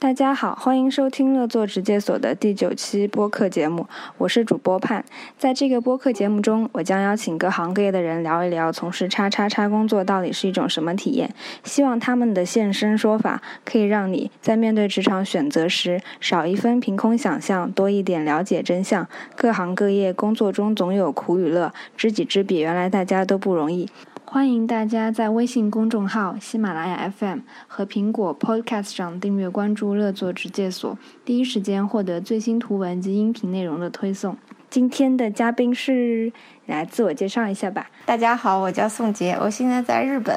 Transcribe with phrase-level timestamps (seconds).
[0.00, 3.84] 大家好，欢迎收听乐作直接所的第九期播客节目，
[4.16, 5.04] 我是主播盼。
[5.36, 11.34] 在这个播客节目中，我将邀请各行各业的人聊一聊从事叉叉叉工作到底是一种什么体验。
[11.64, 19.04] 希望他们的现身说法可以让你在面对职场选择时少一分凭空想象，多一点了解真相。
[19.34, 23.88] 各行各业工作中总有苦与乐，知己知彼，原来大家都不容易。
[24.30, 34.36] 欢迎大家在微信公众号、喜马拉雅 FM 和苹果 Podcast 上订阅关注“乐作直介所”，第一时间获得最新图文及音频内容的推送。
[34.70, 36.30] 今天的嘉宾是，
[36.66, 37.86] 来自我介绍一下吧。
[38.04, 40.36] 大家好，我叫宋杰，我现在在日本，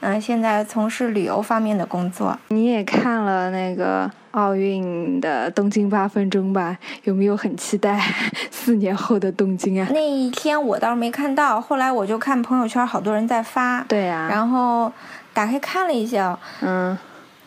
[0.00, 2.38] 嗯，现在从事旅游方面的工作。
[2.48, 6.76] 你也看了那个奥运的东京八分钟吧？
[7.04, 7.98] 有没有很期待
[8.52, 9.88] 四年后的东京啊？
[9.92, 14.92] 那一天我倒是没看到，后来我就看朋友圈好多人在发，对呀、然后
[15.32, 16.96] 打开看了一下，嗯，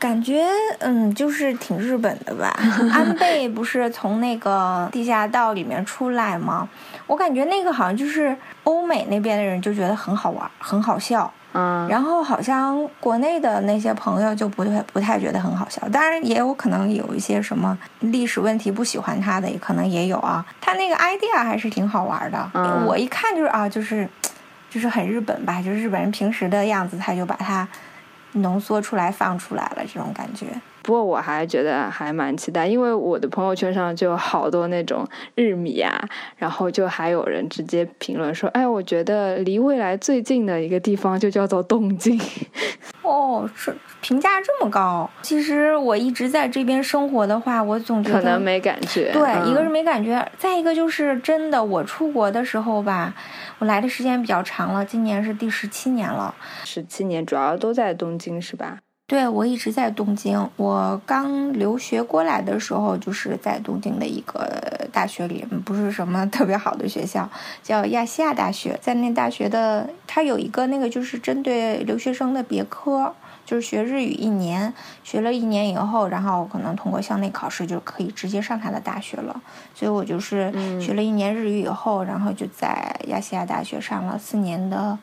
[0.03, 0.43] 感觉
[0.79, 2.53] 嗯，就是挺日本的吧。
[2.91, 6.67] 安 倍不是从那个地下道里面出来吗？
[7.07, 11.31] 我感觉那个好像就是欧美那边的人就觉得很好玩，很好笑。
[11.53, 20.45] 嗯，然后好像国内的那些朋友就不太不太觉得很好笑，当然也有可能有一些什么历史问题不喜欢他的，也可能也有啊。
[20.59, 24.05] 他那个 idea 还是挺好玩的，嗯我一看就是啊，就是
[24.69, 27.65] 就是很日本吧，就是日本人平时的样子，他就把它
[28.33, 30.59] 浓缩出来放出来了，这种感觉。
[30.83, 42.19] 不过我还觉得还蛮期待，因为我的朋友圈上就有好多那种日米啊，然后就还有人直接评论说：“哎，我觉得离未来最近的一个地方就叫做东京。
[43.01, 45.09] 哦，是评价这么高。
[45.21, 49.11] 其实我一直在这边生活的话，我总”觉得可能没感觉。
[49.13, 53.13] 对，嗯一个是没感觉，再一个就是真的，我出国的时候吧，
[53.59, 56.35] 我来的时间比较长了，今年是第十七年了。
[56.65, 58.79] 十七年主要都在东京是吧？
[59.05, 60.49] 对，我一直在东京。
[60.55, 64.49] 我刚留学过来的时候，就是在东京的一个
[64.93, 67.29] 大学里，不是什么特别好的学校，
[67.61, 68.79] 叫亚细亚大学。
[68.81, 73.13] 在那大学的，它有一个那个就是针对留学生的别科，
[73.45, 79.39] 就是学日语一年，学了一年以后，然后可能通过校内考试就可以直接上他的大学了。
[79.75, 84.97] 所以我就是嗯学了一年日语以后，然后就在亚细亚大学上了四年的。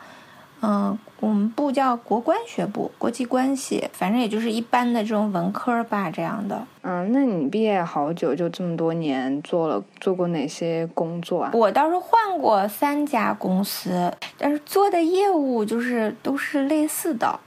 [0.63, 6.63] 嗯，我们部叫国关学部，国际关系，反正也就是一般的这种文科吧，这样的。
[6.83, 11.51] 嗯，那你毕业好久，就这么多年，做了做过哪些工作啊？
[11.55, 17.41] 我倒是换过三家公司，但是做的业务就是都是类似的，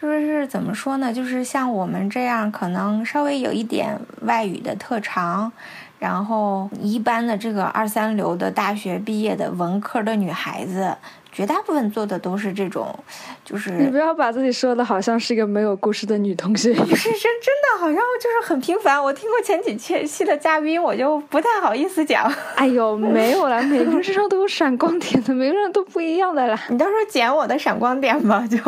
[0.00, 1.12] 就是怎么说呢？
[1.12, 5.50] 就是像我们这样，可能稍微有一点外语的特长，
[5.98, 10.96] 然后一般的这个二三流的大学毕业的文科的女孩子，
[11.32, 12.94] 绝大部分做的都是这种，
[13.42, 16.74] 就是你不要把自己说的好像是一个没有故事的女同学。
[16.74, 19.02] 不是真真的，好像就是很平凡。
[19.02, 22.30] 我听过前几期期的嘉宾，我就不太好意思讲。
[22.54, 26.60] 哎呦，没有啦，每个人身上都有闪光点的，每个人都不一样的啦。
[26.68, 28.58] 你到时候剪我的闪光点吧，就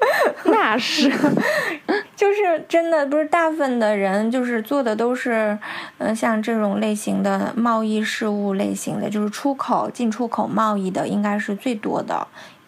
[0.46, 1.10] 那是，
[2.14, 5.58] 就是真的，不是大部分的人就是做的都是，
[5.98, 12.26] 嗯、像这种类型的贸易事务类型的，就是出口、进出口贸易的，应该是最多的。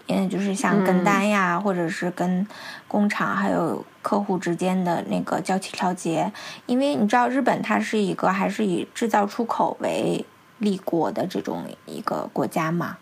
[0.08, 2.44] 嗯，就是像跟单呀，或者是跟
[2.88, 6.32] 工厂还有客户之间的那个交期调节，
[6.66, 10.24] 因为你知道日本它是一个还是以制造出口为
[10.58, 12.96] 立国的这种一个国家嘛，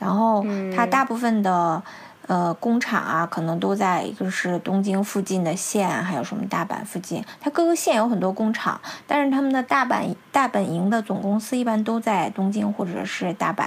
[0.00, 0.44] 然后
[0.74, 1.80] 它大部分的。
[2.28, 13.66] 呃，工厂啊，可能都在一个是东京附近的县，还有什么大阪附近，它各个县有很多工厂，但是他们的大阪大本营的总公司一般都在东京或者是大阪，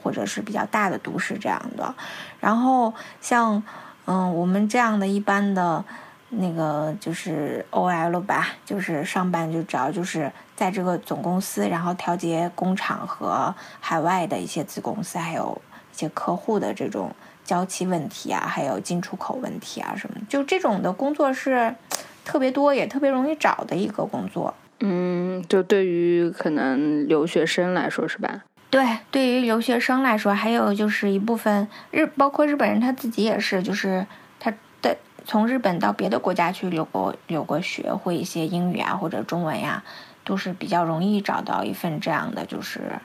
[0.00, 1.92] 或者是比较大的都市这样的。
[2.38, 3.60] 然后像
[4.06, 5.84] 嗯，我们这样的一般的
[6.28, 15.60] 那个就是 OL 吧，就是上班就主要就是在这个总公司，然后调节工厂和海外的一些子公司，还有
[15.92, 17.12] 一些客户的这种。
[17.48, 21.74] 交期问题啊，还有进出口问题啊什么，就这种的工作是
[22.22, 24.52] 特别多，也特别容易找的一个工作。
[24.80, 28.42] 嗯，就对于可能留学生来说是吧？
[28.68, 34.06] 对，对于留学生来说，还有就是一部分日，包括日本人他自己也是，就是
[34.38, 34.52] 他
[34.82, 34.94] 的
[35.24, 39.82] 从日本到别的国家去留过留过学，会一些英语啊或者中文呀、
[40.22, 43.00] 都是比较容易找到一份这样的，就是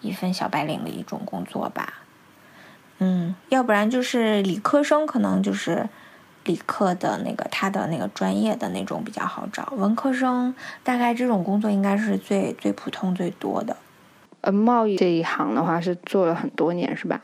[0.00, 1.94] 一份小白领的一种工作吧。
[3.00, 5.88] 嗯，要不然就是理科生，可能就是
[6.44, 9.72] 理科的那个他的那个专业的那种比较好找。
[9.76, 10.54] 文科生
[10.84, 13.76] 大概这种工作应该是最最普通最多的。
[14.42, 17.20] 呃，贸易这一行的话是做了很多年是吧？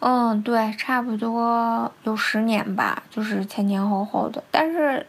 [0.00, 4.42] 嗯，对，差不多有十年吧，就是前前后后的。
[4.50, 5.06] 但是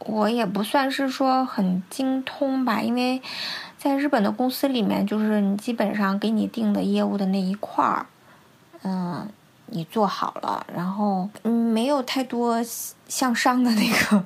[0.00, 3.22] 我也不算是说很精通吧，因为
[3.76, 8.06] 在日本的公司里面，就是你基本上给你定的业务的那一块儿，
[8.82, 9.28] 嗯，
[9.66, 12.60] 你做好了，然后嗯，没有太多
[13.08, 14.24] 向上的那个。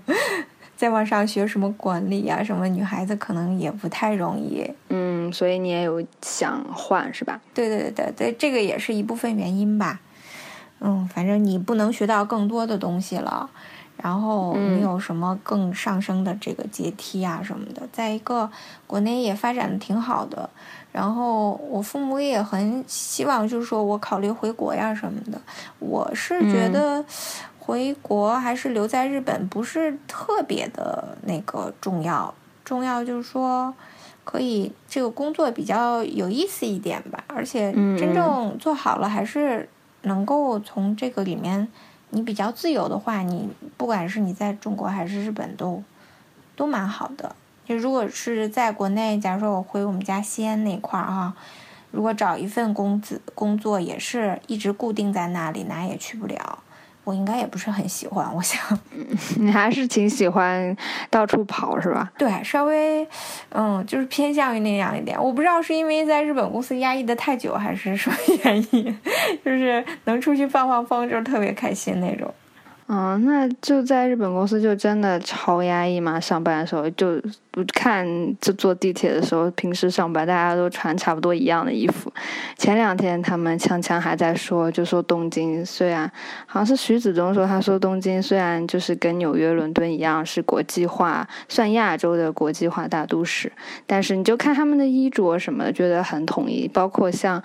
[0.76, 4.68] 再往上学什么管理啊，什么女孩子可能也不太容易。
[4.88, 7.40] 嗯，所以你也有想换是吧？
[7.54, 10.00] 对对对对对，这个也是一部分原因吧。
[10.80, 13.48] 嗯，反正你不能学到更多的东西了，
[13.96, 17.88] 然后没有什么更上升的这个阶梯啊什么的。
[17.92, 18.50] 再一个，
[18.88, 20.50] 国内也发展的挺好的，
[20.94, 25.38] 然后我父母也很希望，就是说我考虑回国呀什么的。
[25.78, 27.04] 我是觉得。
[27.66, 33.72] 回国还是留在日本不是特别的那个重要，重要就是说
[34.22, 39.66] 可以这个工作比较有意思一点吧，而且真正做好了还是
[40.02, 41.66] 能够从这个里面
[42.10, 43.48] 你比较自由的话，你
[43.78, 45.82] 不管是你在中国还是日本都
[46.54, 47.34] 都蛮好的。
[47.66, 51.34] 就如果是在国内，假如说我回我们家西安那块儿啊，
[51.90, 56.58] 如果找一份工资工作也是一直固定在那里，哪也去不了。
[57.04, 58.58] 我应该也不是很喜欢，我想，
[59.36, 60.74] 你还是挺喜欢
[61.10, 62.10] 到处跑是吧？
[62.16, 63.06] 对，稍微，
[63.50, 65.22] 嗯，就是偏向于那样一点。
[65.22, 68.98] 我不知道是因为在日本公司压抑的太久，还是什么原因，
[69.44, 72.32] 就是能出去放放风，就是特别开心那种。
[72.86, 76.20] 嗯，那就在日本公司就真的超压抑嘛？
[76.20, 77.18] 上班的时候就
[77.50, 78.06] 不看，
[78.42, 82.12] 就坐地铁的时候，平时上班大家都穿差不多一样的衣服。
[82.58, 86.10] 前两天他们锵锵还在说，就说东京虽然
[86.44, 93.50] 好像是徐子东说，他说东京虽然就是跟纽约、伦敦一样是国际化，算亚洲的国际化大都市，
[93.86, 97.42] 但是你就看他们的衣着什么的，觉得很统一，包括像。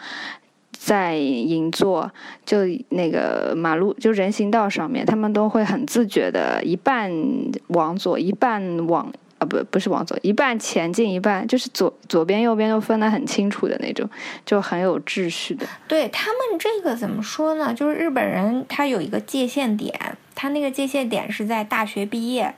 [0.81, 2.09] 在银座，
[2.45, 7.11] 就那个马路，就人行道上面，他们都会很自觉的，一半
[7.67, 14.09] 往左，一半往啊，不，不是往左，一半前进，一半就是左左边右边都分得很清楚的那种，
[14.45, 15.67] 就很有秩序的。
[15.85, 17.73] 对他们这个怎么说呢？
[17.73, 19.93] 就是日本人他有一个界限点，
[20.33, 22.55] 他那个界限点是在大学毕业。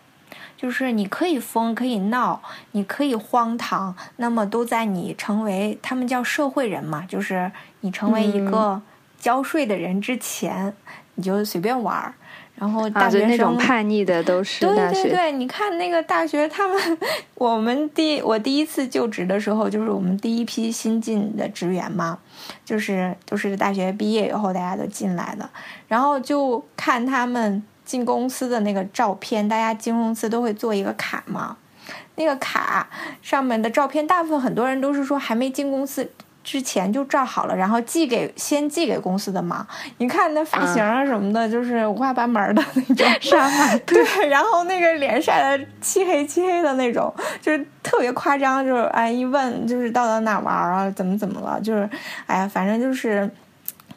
[0.61, 2.39] 就是你可以疯，可以闹，
[2.73, 8.79] 你可以荒唐，那么都在你成为他们叫社会人嘛，就是你成为一个
[9.19, 10.71] 交税的人之前，
[11.15, 12.13] 你就随便玩儿。
[12.53, 16.97] 然后大学生那种叛逆的都是对对对，你看那个大学，他们
[17.33, 22.19] 我们第我第一次就职的时候，就是我们第一批新进的职员嘛，
[22.63, 25.49] 就是都是大学毕业以后大家都进来的，
[25.87, 27.63] 然后就看他们。
[27.91, 31.57] 进公司的那个照片，大家进公司都会做一个卡嘛？
[32.15, 32.87] 那个卡
[33.21, 36.09] 上面的照片，大部分很多人都是说还没进公司
[36.41, 39.67] 之前就照好了，然后寄给先寄给公司的嘛。
[39.97, 43.49] 你看那发型啊什么的，就是五花八门的那种，是啊，
[43.85, 44.29] 对。
[44.29, 48.65] 然后那个脸晒的漆黑漆黑的那种，就是特别夸张。
[48.65, 50.89] 就是哎，一问就是到到哪玩啊？
[50.91, 51.59] 怎么怎么了？
[51.59, 51.89] 就是
[52.25, 53.29] 哎呀，反正就是。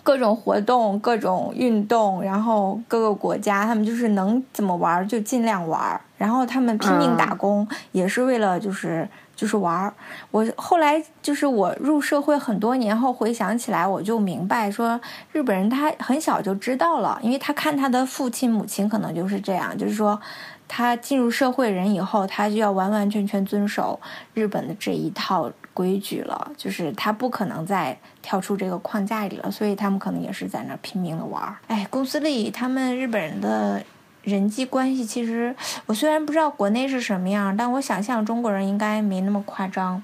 [0.05, 9.93] 各种活动，各种运动，然后各个国家，他们就是能怎么玩就尽量玩，然后他们拼命打工，也是为了就是就是玩。
[10.31, 15.01] 我后来就是我入社会很多年后回想起来，我就明白说，
[15.33, 20.21] 日本人他很小就知道了，因为他看他的父亲母亲可能就是这样，就是说。
[20.67, 24.01] 他进入社会人以后，他就要完完全全遵守
[24.33, 31.57] 日本的这一套规矩了，就是他不可能再跳出这个框架里了，所以他们可能也是在那拼命的玩儿。
[31.67, 33.85] 哎，公司里他们日本人的
[34.23, 35.55] 人际关系，其实
[35.85, 40.03] 我虽然不知道国内是什么样，但我想象中国人应该没那么夸张。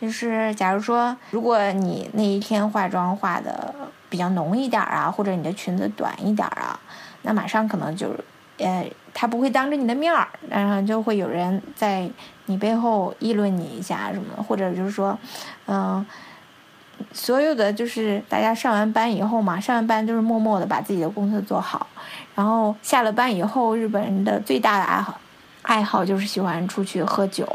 [0.00, 3.72] 就是假如说，如果你那一天化妆化的
[4.10, 6.78] 比较浓一点啊，或者你的裙子短一点啊，
[7.22, 8.10] 那马上可能就。
[8.56, 12.08] 呃，他不会当着你的面儿，然后就会有人在
[12.46, 15.18] 你背后议论你一下什么，或者就是说，
[15.66, 16.06] 嗯，
[17.12, 21.86] 所有的就是大家上完班以后嘛，上完班就是默默的把自己的工作做好，
[22.34, 25.20] 然后下了班以后，日本人的最大的爱好
[25.62, 27.48] 爱好就是喜欢出去喝酒，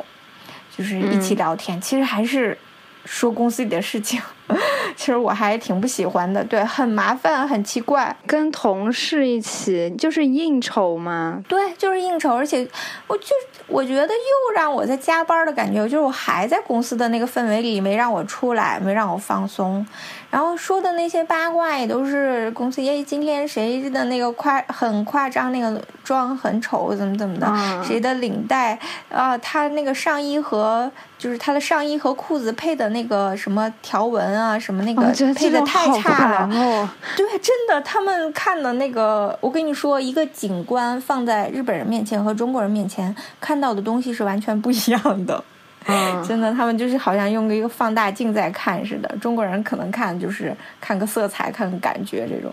[0.76, 2.58] 就是一起聊天，其实还是
[3.06, 4.22] 说公司里的事情。
[4.96, 8.16] 其实我还挺不喜欢的，对，很麻烦，很奇怪。
[8.28, 11.42] 跟同事一起就是应酬嘛？
[11.48, 12.68] 对，就是应酬，而且
[13.08, 13.28] 我就
[13.68, 19.86] 我觉得又让我在加班的感觉，就是我还在公司的那个氛围里，没让我出来，没让我放松。
[20.30, 28.78] 然后说的那些八卦也都是公司，耶，今天谁的那个夸很夸张，那个妆很丑，怎么怎么的，谁的领带
[29.10, 34.94] 啊，他那个上衣和就是他的上衣和裤子配的那个什么条纹啊，什么那。
[34.94, 35.02] 个
[35.34, 36.90] 配的太差了哦。
[37.16, 45.44] 对，真的，他们看的那个，我跟你说，一个景观放在日本人面前和中国人面前看到的东西是完全不一样的。
[45.88, 49.08] 嗯，真的，他们就是好像用一个放大镜在看似的。
[49.22, 52.52] 中国人可能看就是看个色彩，看个感觉这种。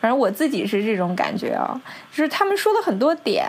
[0.00, 3.46] 反正我自己是这种感觉啊，就是他们说的很多点，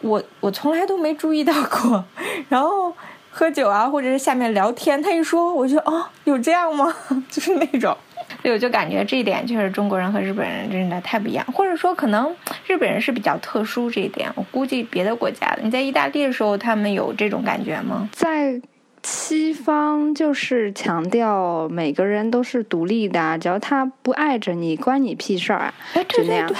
[0.00, 2.04] 我我从来都没注意到过。
[2.48, 2.92] 然后
[3.38, 6.92] 喝酒啊，或者是下面聊天，他一说，我就哦，有这样吗？
[7.30, 7.96] 就是那种。
[8.42, 12.34] 所以我就感觉这一点确实中国人和日本人真的太不一样，或者说可能
[12.66, 14.28] 日本人是比较特殊这一点。
[14.34, 18.08] 我估计别的国家的，你在意大利的时候，他们有这种感觉吗？
[18.10, 18.60] 在
[19.04, 25.74] 西方就是强调每个人都是独立的，只要他不爱着你，关你屁事儿啊，
[26.08, 26.50] 就那样。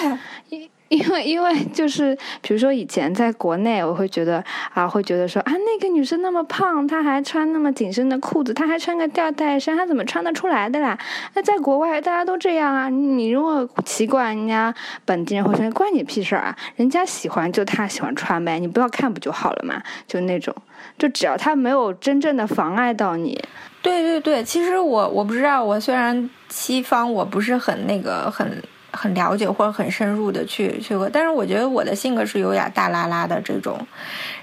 [0.88, 4.42] 因为，因为就是，比如说以前在国内，我会觉得
[4.72, 10.98] 啊，会觉得说啊，那个女生那么胖，她还穿那么紧身的裤子，她还穿个吊带衫，她怎么穿得出来的啦？
[11.34, 19.82] 那在国外大家都这样啊，你如果奇怪，人家本地人会说关你屁事儿啊，人家喜欢就他喜欢穿呗，你不要看不就好了嘛？
[20.06, 20.54] 就那种，
[20.96, 23.38] 就只要他没有真正的妨碍到你。
[23.82, 28.62] 对对对，其实我我不知道，我虽然西方我不是很那个很。
[28.90, 33.78] 很了解或者很深入的去去过，但是我觉得我的性格是有点大拉拉的这种，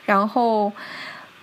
[0.05, 0.71] 然后，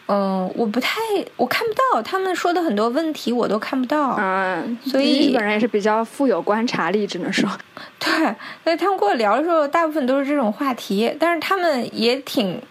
[0.07, 1.01] 嗯，我不太
[1.37, 7.51] 我看不到他们说的很多问题，我都看不到，嗯，所以日本人也是比较富有观察力，只能说，
[7.99, 8.11] 对，
[8.63, 12.63] 所以他们跟我聊的时候，大部分都是这种话题，但是他们也挺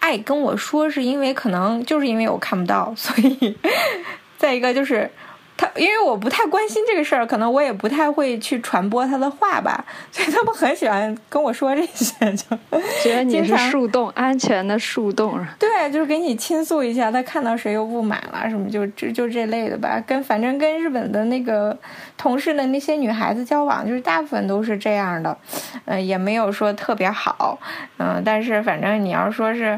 [0.00, 3.56] 爱跟我说，是因为可能就是因为我看不到，所以
[4.36, 5.10] 再一个就是。
[5.58, 12.56] 他因为我不太关心这个事儿，可能我也不太会去传播他的话吧，所以他们很喜欢跟我说这些，就
[13.02, 15.44] 觉得你是树洞，安全的树洞。
[15.58, 20.00] 对，就是给你倾诉一下，他看到谁又不满了什么，就就就这类的吧。
[20.06, 21.76] 跟反正跟日本的那个
[22.16, 25.36] 同事的那些女孩子交往，就是大部分都是这样的，
[25.86, 27.58] 嗯，也没有说特别好，
[27.96, 29.76] 嗯，但是反正你要说是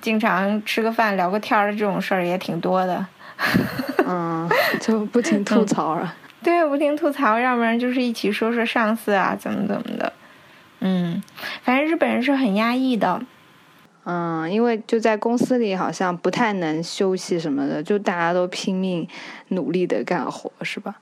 [0.00, 3.04] 经常吃个饭聊个天的这种事儿也挺多的。
[4.06, 4.48] 嗯，
[4.80, 6.14] 就不停吐槽了。
[6.42, 10.12] 对，不停吐槽，要不然就是一起说说上司啊，怎么怎么的。
[10.80, 11.22] 嗯，
[11.62, 13.20] 反正日本人是很压抑的。
[14.04, 19.06] 嗯，因为就在公司里，好像不太能休息什么的，就大家都拼命
[19.48, 20.94] 努力的干活，是吧？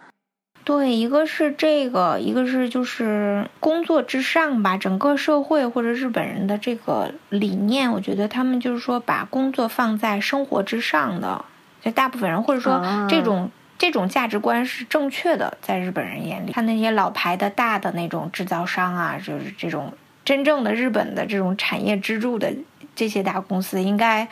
[0.65, 4.77] 对，一个是这个，一个是就是工作之上吧。
[4.77, 11.45] 整个社会或者日本人的这个理念，我觉得他们就是说把工作放在生活之上的。
[11.91, 19.93] 大部分人或者说这种这种价值观是正确的，在日本人眼里，他那些老牌的大的那种制造商啊，就是这种
[20.25, 22.51] 真正的日本的这种产业支柱的
[22.95, 24.27] 这些大公司，应该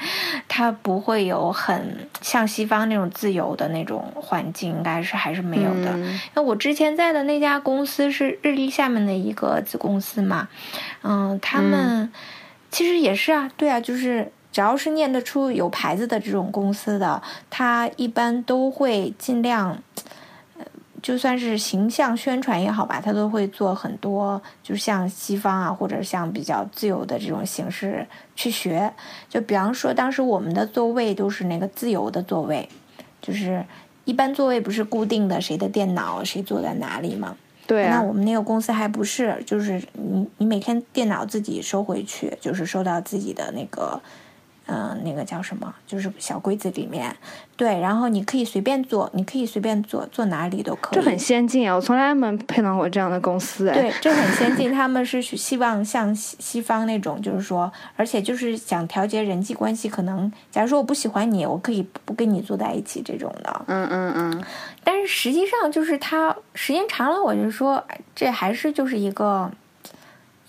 [0.48, 5.94] 他不会有很像西方那种自由的那种环境，应该是还是没有的。
[6.32, 10.48] 那我之前在的那家公司是日立下面的一个子公司嘛，
[11.02, 12.10] 嗯，他们
[12.70, 14.32] 其实也是啊，对啊，就是。
[14.54, 17.20] 只要是念得出有牌子的这种公司的，
[17.50, 19.76] 他一般都会尽量，
[21.02, 28.06] 就算是形象宣传也好吧，他都会做很多，就像西方啊，或者像比较自由的这种形式
[28.36, 28.94] 去学。
[29.28, 32.68] 就比方说，当时我们的座位都是那个自由的座位，
[33.20, 33.64] 就是
[34.04, 37.36] 一般座位不是固定的，谁的电脑谁坐在哪里吗？
[37.66, 37.88] 对。
[37.88, 44.00] 那我们那个公司还不是，就是你你每天电脑自己收回去，就是收到自己的那个。
[44.66, 45.74] 嗯，那个叫什么？
[45.86, 47.14] 就是小柜子里面，
[47.54, 50.94] 对，然后你可以随便坐，你可以随便坐，坐哪里都可以。
[50.94, 51.76] 这很先进啊！
[51.76, 53.70] 我从来没碰到过这样的公司。
[53.72, 59.88] 对，这很先进，他们是希望像西西方那种，就是说，而且就是想调节人际关系。
[59.88, 63.64] 可能假如说我不喜欢你，我可以不跟你坐在一起这种的。
[63.66, 64.44] 嗯嗯嗯。
[64.82, 69.50] 但是实际上，就是他时间长了，我就说，这还是就是一个。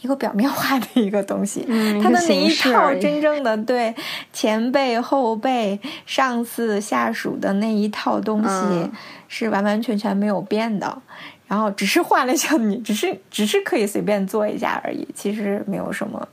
[0.05, 1.65] 一个表面化的一个东西，
[2.01, 3.93] 他的那一套真正的对
[4.31, 8.91] 前辈、后辈、上司、下属的那一套东西
[9.27, 11.01] 是完完全全没有变的，
[11.47, 16.27] 然后只是换了下 你，只是只是可以随便做一下而已，其实没有什么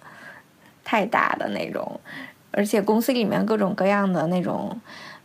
[0.85, 1.99] 太大的那种，
[2.51, 4.79] 而且公司里面各种各样的那种。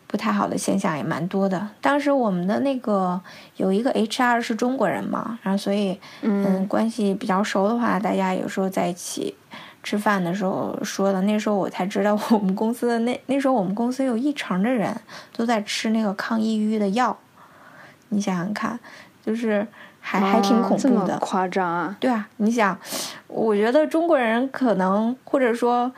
[0.08, 1.68] 不太好的现象也蛮多的。
[1.82, 3.20] 当时我们的那个
[3.58, 9.36] 有一个 HR 是中国人嘛，然后所以嗯关系比较熟的话，大家有时候在一起
[9.84, 11.22] 吃饭的时候说的。
[11.24, 14.96] 那时候我才知道，我们公司的那 那时候我们公司有一成的人
[15.36, 17.18] 都在吃那个抗抑郁的药。
[18.10, 18.80] 你想想看，
[19.26, 19.68] 就是
[20.00, 21.98] 还还挺恐怖的，夸张啊！
[22.00, 22.80] 对啊，你想，
[23.28, 25.92] 我觉得中国人可能或者说。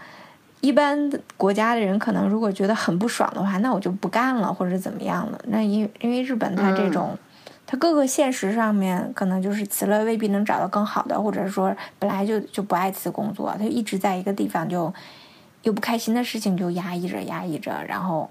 [0.61, 5.39] 一般国家的人可能如果觉得很不爽的话，那我就不干了或者怎么样了。
[5.47, 7.17] 那因因为日本它这种，
[7.65, 14.93] 他各个现实上面可能就是辞了未必能找到更好的，或者说本来就就不爱辞工作，他就一直在一个地方就
[15.63, 18.29] 又不开心的事情就压抑着压抑着，然后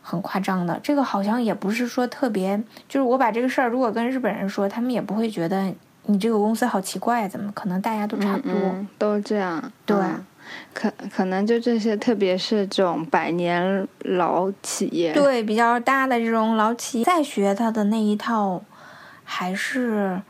[0.00, 0.78] 很夸张的。
[0.80, 2.56] 这个好像也不是说特别，
[2.88, 5.74] 就是我把这个事儿如果跟日本人说，他们也不会觉得
[6.06, 8.54] 你这个公司好奇怪，怎么可能大家都差不多，
[8.96, 9.96] 都这样，对。
[10.72, 18.60] 可可能就这些，特别是这种百年老企业，对比较大的这种老企业，再学它的那一套，
[19.22, 20.20] 还是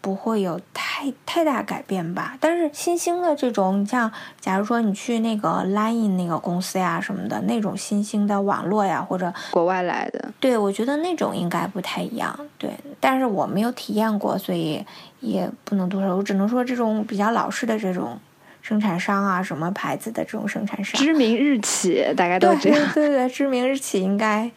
[0.00, 2.36] 不会有太太大改变吧。
[2.38, 12.38] 但是新兴的这种，你像假如说你去那个 Line 那个公司呀什么的，那种新兴的网络呀，或者国外来的，对我觉得那种应该不太一样。
[12.58, 14.84] 对，但是我没有体验过，所以
[15.20, 16.14] 也不能多说。
[16.14, 18.18] 我只能说这种比较老式的这种。
[18.64, 20.98] 生产商啊，什么牌子的这种生产商？
[20.98, 22.92] 知名日企大概都这样。
[22.94, 24.50] 对对对，知名日企应该，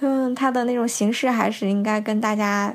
[0.00, 2.74] 嗯，它的那种形式还是应该跟大家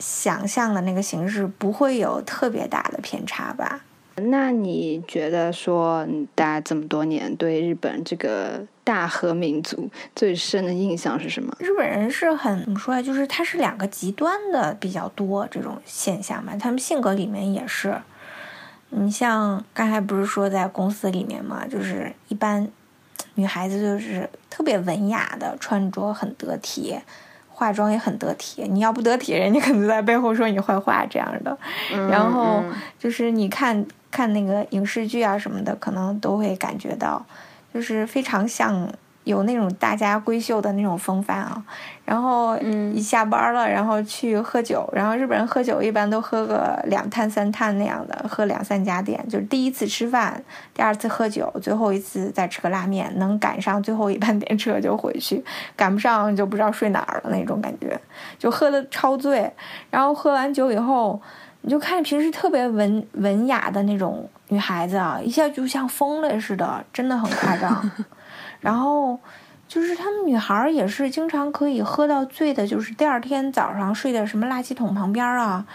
[0.00, 3.82] 想象的那个形式不会有特别大的偏差吧？
[4.16, 6.04] 那你觉得说，
[6.34, 11.56] 大家这么多年对日本这个大和民族最深的印象是什么？
[11.60, 13.00] 日本人是很怎么说呀？
[13.00, 17.94] 就是他是两个极端的比较多这种现象嘛，他们性格里面也是。
[18.94, 22.68] 你像刚才不是说在公司里面嘛，就是一般
[23.34, 26.98] 女孩子就是特别文雅的，穿着很得体，
[27.48, 28.68] 化妆也很得体。
[28.68, 31.58] 你要不得体，人家可能在背后说你坏话这样的。
[32.08, 32.62] 然后
[32.98, 37.24] 就是你看看那个影视剧啊什么的，可能都会感觉到，
[37.72, 38.88] 就是非常像。
[39.24, 41.62] 有那种大家闺秀的那种风范啊，
[42.04, 50.42] 然后一下班了，然后去喝酒，然后日本人喝酒一般都喝个两探三探那样的，喝两三家店，就是第一次吃饭，
[50.74, 55.44] 第二次喝酒，最后一次再吃个拉面，能赶上最后一班电车就回去，
[55.76, 57.96] 赶不上就不知道睡哪儿了那种感觉，
[58.38, 59.52] 就喝的超醉，
[59.88, 61.22] 然后喝完酒以后，
[61.60, 67.88] 你就看平时特别文文雅的那种女孩子啊，一下就像疯了似的，真的很夸张。
[68.62, 69.20] 然后，
[69.68, 75.66] 就是他们女孩也是经常可以喝到醉的，就是第二天早上睡在什么垃圾桶旁边啊，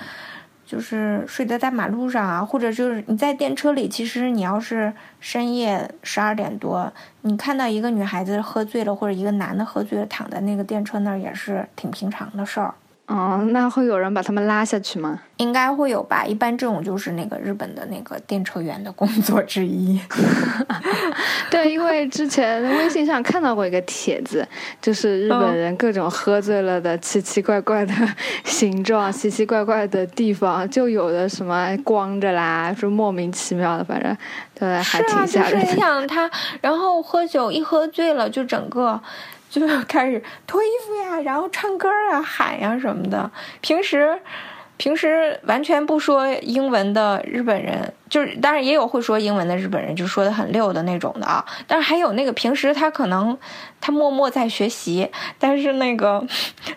[0.65, 12.73] 就是睡在大马路上啊，或者就是你在电车里，其实你要是深夜十二点多，你看到一个女孩子喝醉了，或者一个男的喝醉了躺在那个电车那儿，也是挺平常的事儿。
[13.07, 15.21] 哦，那会有人把他们拉下去吗？
[15.37, 16.25] 应该会有吧。
[16.25, 19.97] 一般这种就是那个日本的那个电车员的工作之一。
[21.49, 24.45] 对，因为之前微信上看到过一个帖子，
[24.81, 27.93] 就是日本人各种喝醉了的奇奇怪怪的
[28.43, 34.17] 形状、奇奇怪怪的地方，就有的什么光着啦，就莫名其妙的，反正
[34.53, 35.63] 对，还挺吓人。
[35.63, 39.01] 就是像他，然后喝酒一喝醉了，就整个。
[39.49, 43.29] 就开始脱衣服呀，然后唱歌啊、喊呀什么的。
[43.62, 44.19] 平时，
[44.75, 51.43] 平时完全不说英文的日本人，就是当然也有会说英文的日本人，就说的很溜的那种的啊。
[51.65, 53.36] 但是还有那个平时他可能
[53.81, 56.23] 他默默在学习，但是那个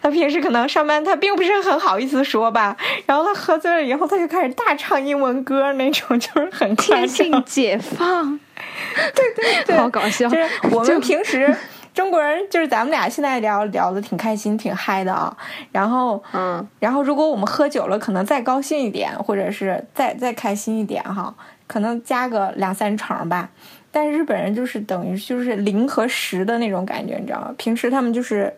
[0.01, 2.75] 他平时可能上班他并不是很好意思说吧。
[3.05, 8.39] 然后他喝醉了以后，他就开始大唱英文歌那种，就是很天性解放。
[9.15, 10.29] 对对对，好搞笑。
[10.29, 11.55] 就是我们平时。
[12.01, 15.37] 中国人就是咱们俩现在聊聊的挺开心挺嗨的啊，
[15.71, 21.35] 然后嗯，然后如果我们喝酒了，可能再高兴一点，或者是再再开心一点哈，
[21.67, 23.51] 可能加个两三成吧。
[23.93, 27.55] 但是日本人就是等于就是零和十的那种感觉，你知道吗？
[27.59, 28.51] 平时他们就是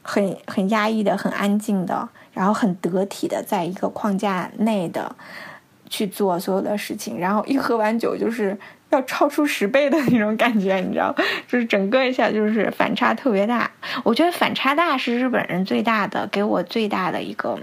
[0.00, 5.14] 很很压抑的、很安静的，然后很得体的，在一个框架内的
[5.90, 8.58] 去做所有的事情，然后一喝完酒就是。
[8.90, 11.14] 要超出十倍的那种感觉，你知道，
[11.48, 13.68] 就是整个一下就是反差特别大。
[14.04, 17.58] 我觉得反差大是日本人最大的，给我最大的一个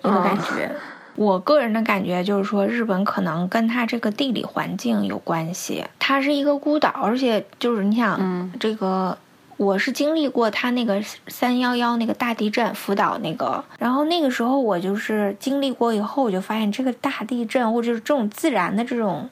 [0.00, 0.70] 一个感觉。
[1.14, 5.84] 我个人的感觉就是说，日本可能跟它这个地理环境有关系。
[5.98, 9.16] 它是一个孤岛，而且就是你想，这个
[9.56, 19.28] 我是经历过它那个三幺幺那个大地震，福岛那个，然后那个时候我就是经历过以后，我就发现这个大地震或者是这种自然的这种。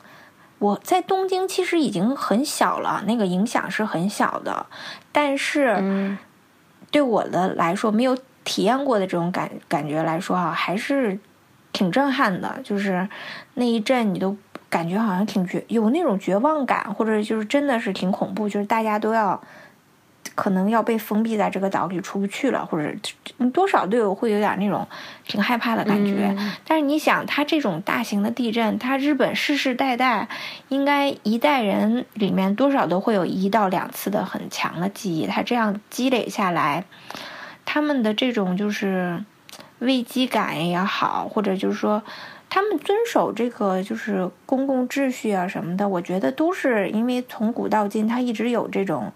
[0.59, 4.67] 我在东京其实已经很小了，那个影响是很小的，
[5.13, 6.17] 但是
[6.91, 11.19] 对我的来说，没有体验过的这种感感觉来说啊，还是
[11.73, 12.61] 挺震撼的。
[12.63, 13.09] 就是
[13.55, 14.37] 那一阵，你都
[14.71, 19.41] 感觉好像挺绝，有那种绝望感，或者就是真的是挺恐怖，就是大家都要。
[20.35, 22.93] 可能要被封闭在这个岛里出不去了，或者
[23.53, 24.87] 多少都有会有点那种
[25.27, 26.35] 挺害怕的感觉。
[26.67, 30.29] 但是你想，它这种大型的地震，它日本世世代代
[30.69, 35.27] 应该一代人里面多少都会有一到两次的很强的记忆。
[35.27, 36.85] 它这样积累下来，
[37.65, 39.23] 他们的这种就是
[39.79, 42.03] 危机感也好，或者就是说
[42.51, 49.13] 他们遵守这个就是公共秩序啊什么的，我觉得都是因为从古到今，他一直有这种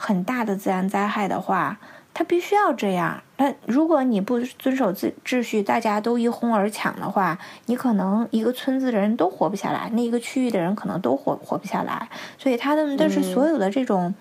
[0.00, 1.78] 很大的自然灾害的话。
[2.12, 3.22] 他必须要这样。
[3.36, 12.08] 那如果你不遵守秩秩序，大家都一哄而抢的话，你可能一个村子的人都活不下来，那一个区域的人可能都活活不下来。
[12.36, 14.12] 所以他的但是所有的这种，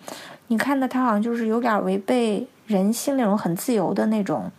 [0.48, 4.52] 你看的他好像就是有点违背人性那种很自由的那种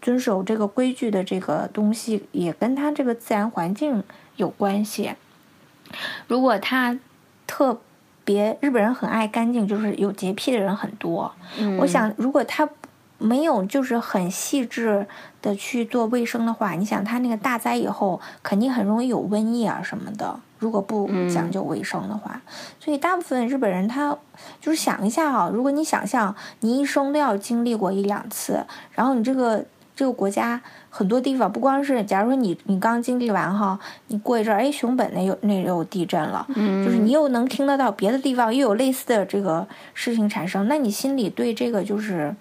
[0.00, 4.04] 遵守这个规矩的这个东西，也跟他这个自然环境
[4.36, 5.14] 有关系。
[6.28, 6.96] 如果他
[7.48, 7.80] 特。
[8.30, 11.32] 别日本人很爱干净，就是有洁癖的人很多。
[11.80, 12.68] 我想，如果他
[13.18, 15.04] 没有就是很细致
[15.42, 20.38] 的去做卫生的话，你想他那个大灾以后，肯定很容易有瘟疫啊什么的。
[20.60, 22.40] 如果不讲究卫生的话，
[22.78, 24.16] 所以大部分日本人他
[24.60, 29.64] 就是想一下啊，如果你想象你一生都要经历过一两次，然后你这个。
[29.96, 30.58] 这个国家
[30.92, 42.34] 很多地方不光是，假如说你你刚经历完哈，你过一阵儿，哎，熊本那有那有地震了，嗯，就是你又能听得到别的地方又有类似的这个事情产生，那你心里对这个就是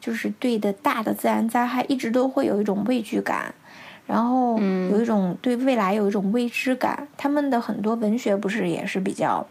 [0.00, 3.52] 就是对的大的自然灾害一直都会有一种畏惧感，
[4.06, 4.56] 然后
[4.90, 7.08] 有一种对未来有一种未知感。
[7.16, 9.44] 他们的很多文学不是也是比较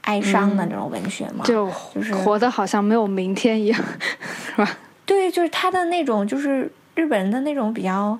[0.00, 1.44] 哀伤的那种文学吗？
[1.44, 3.80] 就就是活的好像没有明天一样，
[4.50, 4.68] 是吧？
[5.06, 6.68] 对，就是他的那种就是。
[6.96, 8.18] 日本人的那种比较，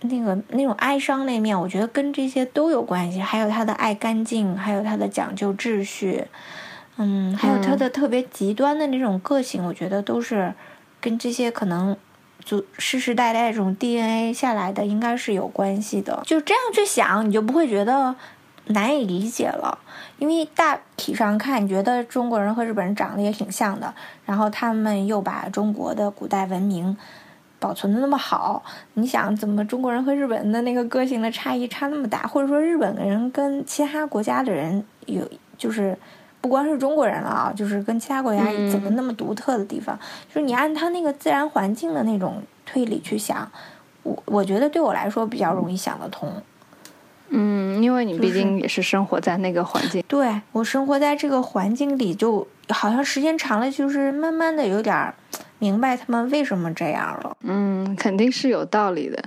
[0.00, 3.20] 那个那种哀伤那面，我觉得跟这些都有关系。
[3.20, 6.26] 还有他的爱干净，还有他的讲究秩序，
[6.96, 10.52] 嗯，还有他的特别极端的那种个性，我觉得都是
[11.00, 11.96] 跟这些可能
[12.44, 16.20] 就世世代代这种 DNA 下来的，应该是有关系的。
[16.26, 18.16] 就这样去想，你就不会觉得
[18.66, 19.78] 难以理解了。
[20.18, 23.94] 因为大体上看，你觉得中国人和日本人长得也挺像的，
[24.26, 26.96] 然后他们又把中国的古代文明。
[27.62, 28.60] 保存的那么好，
[28.94, 32.26] 你想怎么中国人和日本人的那个个性的差异差那么大？
[32.26, 35.22] 或者说日本人跟其他国家的人有，
[35.56, 35.96] 就是
[36.40, 39.96] 不光是中国人了啊，就是跟其他国家怎么那么独特的地方？
[40.28, 43.48] 就是你按他那个自然环境的那种推理去想，
[44.02, 46.28] 我我觉得对我来说比较容易想得通。
[47.28, 50.02] 嗯，因为你毕竟也是生活在那个环境。
[50.08, 55.14] 对我生活在这个环境里，就好像时间长了，就是慢慢的有点。
[55.58, 57.36] 明白他们为什么这样了？
[57.40, 59.22] 嗯，肯定是有道理的。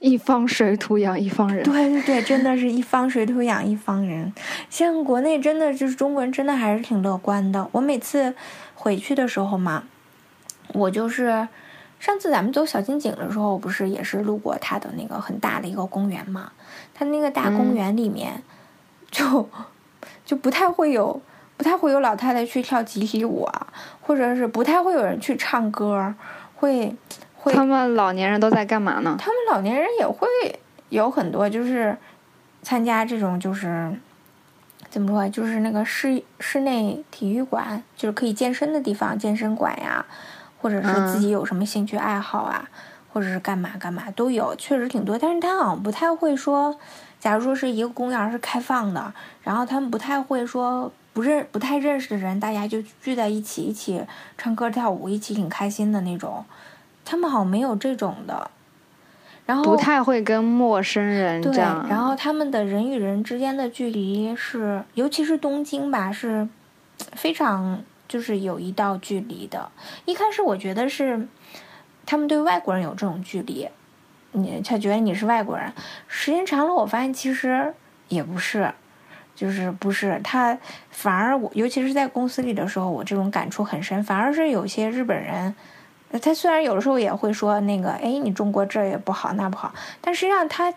[0.00, 1.64] 一方水土养一方人。
[1.64, 4.32] 对对对，真的是一方水土养一方人。
[4.68, 7.66] 像国内真的就是中国人，真的还是挺乐观的。
[7.72, 8.34] 我每次
[8.74, 9.84] 回去的时候嘛，
[10.74, 11.48] 我就是
[11.98, 16.52] 上次咱们走小金井的时候，不是也是路过他的那个很大的一个公园嘛？
[16.92, 18.42] 他那个大公园里面，
[19.10, 19.48] 就
[20.26, 21.22] 就不太会有。
[21.56, 23.66] 不太会有老太太去跳集体舞啊，
[24.00, 26.12] 或者是不太会有人去唱歌，
[26.56, 26.94] 会
[27.36, 27.52] 会。
[27.54, 29.16] 他们老年人都在干嘛呢？
[29.18, 30.26] 他们老年人也会
[30.88, 31.96] 有很多，就是
[32.62, 33.96] 参加这种就是
[34.90, 40.04] 怎么说，就是那个室室内体育馆，就是可以健身的地方，健身馆呀，
[40.60, 42.68] 或者是自己有什么兴趣爱好啊，
[43.12, 45.16] 或者是干嘛干嘛都有，确实挺多。
[45.16, 46.76] 但是他好像不太会说，
[47.20, 50.92] 假如说是一个公园是开放的，然后他们不太会说。
[51.14, 54.04] 不认不太认识的人，大家就聚在一起，一起
[54.36, 56.44] 唱歌跳舞，一起挺开心的那种。
[57.04, 58.50] 他们好像没有这种的，
[59.46, 61.86] 然后不太会跟陌生人这样。
[61.88, 66.48] 然后他们的人与人之间的距离是，尤其是东京吧，是
[67.12, 69.70] 非常就是有一道距离的。
[70.06, 71.28] 一开始我觉得是
[72.04, 73.68] 他们对外国人有这种距离，
[74.32, 75.72] 你他觉得你是外国人。
[76.08, 77.72] 时间长了，我发现其实
[78.08, 78.72] 也不是。
[79.34, 80.56] 就是不是他，
[80.90, 84.02] 反而我，尤其是在公司里的时候，我这种感触很深。
[84.04, 85.54] 反而是有些日本人，
[86.22, 90.72] 他虽然有的时候也会说那个，哎，你中国这也不好那不好，但实际上他，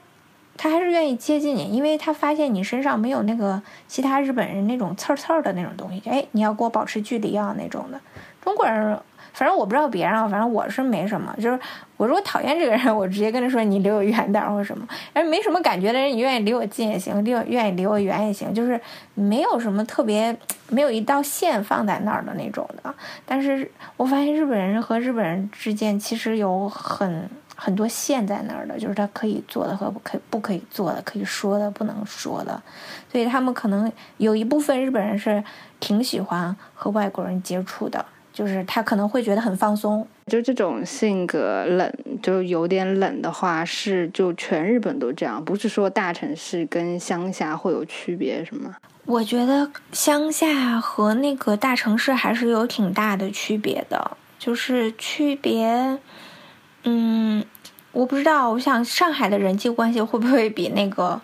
[0.58, 6.10] 他还是愿意接近你，因为他发现你身上没有那个其他日本人那种刺刺的那种东西。
[6.10, 8.02] 哎，你要跟我保持距离啊那种的，
[8.42, 9.00] 中国人。
[9.38, 11.32] 反正我不知道别人啊，反正我是没什么。
[11.40, 11.60] 就是
[11.96, 14.88] 我如果讨厌这个人， 我直接跟他说你离我远点或什么。
[15.14, 18.82] 哎，没什么感觉的人，你愿意离我近也行，离我愿意离我远也行，就是
[19.14, 20.36] 没有什么特别，
[20.70, 22.92] 没有一道线放在那儿的那种的。
[23.28, 32.60] 但是我发现日本人和日本人之间其实有很很多线在那儿的，就是他可以做的和可不可以做的，可以说的不能说的。
[33.12, 35.44] 所以他们可能有一部分日本人是
[35.80, 38.04] 挺喜欢和外国人接触的。
[38.38, 48.76] 就是他可能会觉得很放松，就这种性格冷，就有点冷的话，是就全日本都这样，不是说大城市跟乡下会有区别什么？
[49.06, 55.98] 我觉得乡下和那个大城市还是有挺大的区别的，就是区别，
[56.84, 57.44] 嗯，
[57.92, 61.20] 我不知道，我想上海的人际关系会不会比那个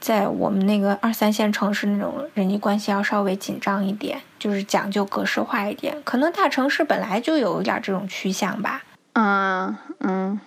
[0.00, 5.96] 在我们那个二三线城市那种人际关系要稍微紧张一点，就是讲究格式化一点。
[6.04, 8.84] 可能大城市本来就有一点这种趋向吧。
[9.14, 10.38] 嗯嗯，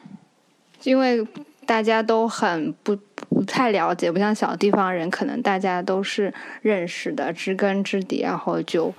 [0.83, 1.27] 因为
[1.65, 2.95] 大家都很不
[3.29, 8.93] 不太了解，不像小地方人，可能大家都是认识的，知根知底，然后就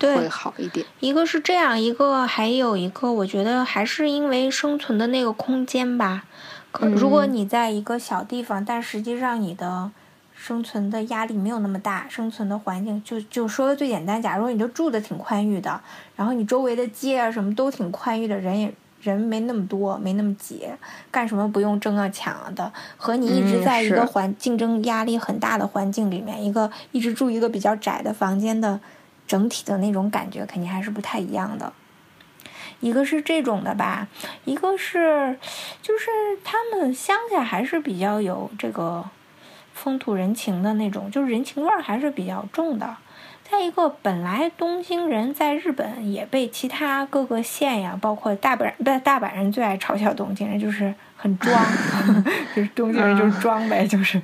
[0.00, 0.84] 会好一点。
[1.00, 6.24] 一个是这样，一个还有一个，我觉得还是因为生存的那个空间吧。
[6.72, 9.90] 可如果你在一个小地方，但实际上你的
[10.34, 15.80] 生存的压力没有那么大，生存的环境就就说的最简单，假如你就住的挺宽裕的，
[16.16, 18.72] 然后你周围的街啊什么都挺宽裕的，人也。
[19.02, 20.68] 人没那么多，没那么挤，
[21.10, 22.70] 干什么不用争啊抢啊的？
[22.98, 28.78] 和你一直在一个环竞争压力很大的环境里面，一个一直住一个比较窄的房间的
[29.26, 31.72] 整体的那种感觉，肯定还是不太一样的。
[32.80, 34.08] 一个是这种的吧，
[34.44, 35.38] 一个是
[35.80, 36.10] 就是
[36.42, 39.04] 他们乡下还是比较有这个
[39.72, 42.96] 风土人情的那种，就是人情味儿还是比较重的。
[43.50, 51.52] 再一个，本来东京人在日本也被其他各个县呀，包括大阪，不，大阪人最爱嘲笑东京人，就是很装，
[52.54, 54.22] 就是东京人就是装呗，就是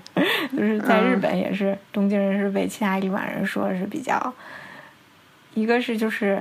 [0.57, 4.33] 就是在日本也是，东京人是被其他地方人说是比较，
[5.55, 6.41] 一个是就是，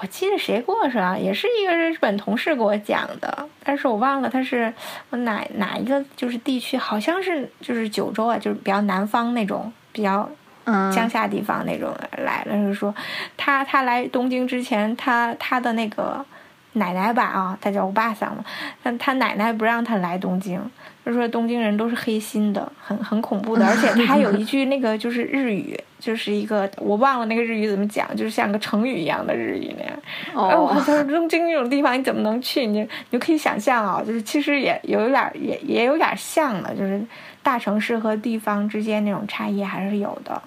[0.00, 4.72] 我记得谁跟我说，也是一个日本同事给我讲的，但是我忘了他是
[5.10, 10.28] 我哪哪一个就是地区，好像是就是九州啊，就是比较南方那种比较。
[10.92, 12.94] 乡下地方那种来了，是说
[13.38, 16.22] 他他来东京之前，他他的那个
[16.74, 18.44] 奶奶吧啊，他叫我爸桑嘛，
[18.82, 20.60] 但他奶奶不让他来东京，
[21.08, 29.94] 就说东京人都是黑心的，很很恐怖的，而且他有一句那个就是日语，就是一个我忘了那个日语怎么讲，就是像个成语一样的日语那样。
[30.34, 32.66] 哦，他说东京那种地方你怎么能去？
[32.66, 37.02] 你你就可以想象啊，就是其实也有点也也有点像的，就是
[37.42, 40.42] 大城市和地方之间那种差异还是有的。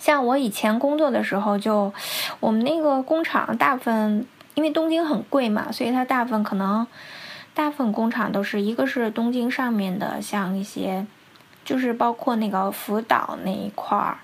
[0.00, 1.92] 像我以前工作的时候，就
[2.40, 6.84] 我们那个工厂大部分，因为东京很贵嘛，所以它大部分可能
[7.58, 11.04] 大部分工厂都是一个是东京上面的，像一些
[11.64, 14.18] 就是包括那个福岛那一块儿，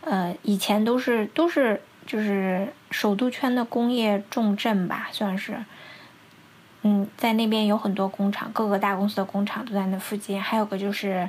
[0.00, 5.64] 呃，以前都是都是就是首都圈的工业重镇吧，算是，
[6.82, 11.28] 嗯，在那边有很多工厂，各个大公司的工厂都在那附近，还有个就是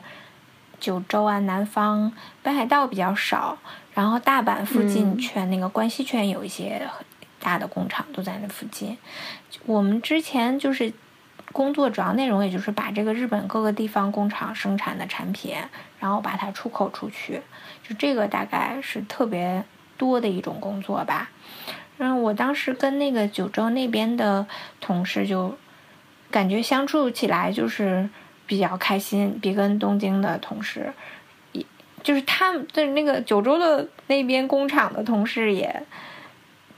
[0.80, 2.12] 九州啊，南方
[2.42, 3.60] 北海道比较少。
[3.94, 6.82] 然后大阪附近圈那个关西圈有一些
[7.39, 8.98] 大的工厂都在那附近。
[9.68, 10.92] 我们之前就是
[11.54, 15.56] 工作主要内容，也就是把这个日本各个地方工厂生产的产品，
[16.00, 17.42] 然后把它出口出去。
[17.88, 19.63] 就这个大概是特别
[19.98, 21.30] 多的一种工作吧。
[22.00, 24.46] 嗯，我当时跟那个九州那边的
[24.82, 25.56] 同事就
[26.30, 28.10] 感觉相处起来就是
[28.46, 30.92] 比较开心，比跟东京的同事。
[32.02, 35.84] 就是他们的那个九州的那边工厂的同事也，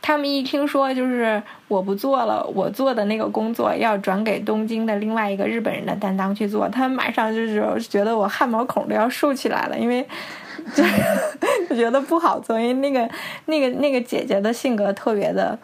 [0.05, 10.07] 他们一听说就是我不做了，我做的那个工作要转给东京的另外一个日本人的担当去做，他们马上就是觉得我汗毛孔都要竖起来了，因为
[10.75, 10.83] 就
[11.67, 13.09] 就觉得不好做，因为那个
[13.47, 15.57] 那个那个姐姐的性格特别的。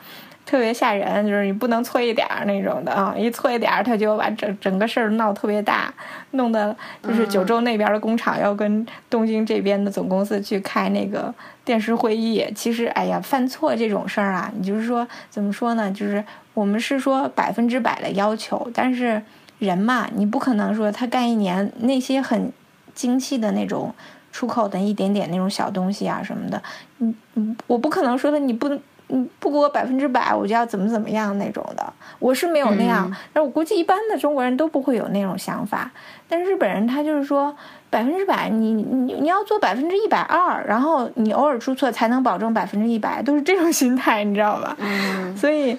[0.46, 3.16] 特别吓人，就是你不能错一点儿那种的啊！
[3.18, 5.94] 一错一点儿，他就把整整个事儿闹特别大，
[6.32, 12.46] 弄得就是九州那边的工厂要跟东京这边的总公司去开那个电视会议。
[12.54, 15.90] 其实，哎呀，犯错这种事儿啊，你就是说怎么说呢？
[15.92, 16.22] 就是
[16.54, 19.22] 我们是说百分之百的要求，但是
[19.60, 22.52] 人嘛，你不可能说他干一年那些很
[22.94, 23.94] 精细的那种
[24.34, 26.62] 出口的一点点那种小东西啊什么的，
[26.98, 28.68] 你你我不可能说的你不。
[29.12, 31.94] 嗯，不给我百分之百，我就要怎么怎么样那种的。
[32.20, 35.92] 我是没有那样，但我估计一般的中国人都不会有那种想法。
[36.30, 37.56] 但日本人他就是说
[37.90, 44.76] 百分之百，你你你要做百分之一百二，然后你偶尔出错才能保证百分之一百，都是这种心态，你知道吧？
[44.80, 45.36] 嗯。
[45.36, 45.78] 所以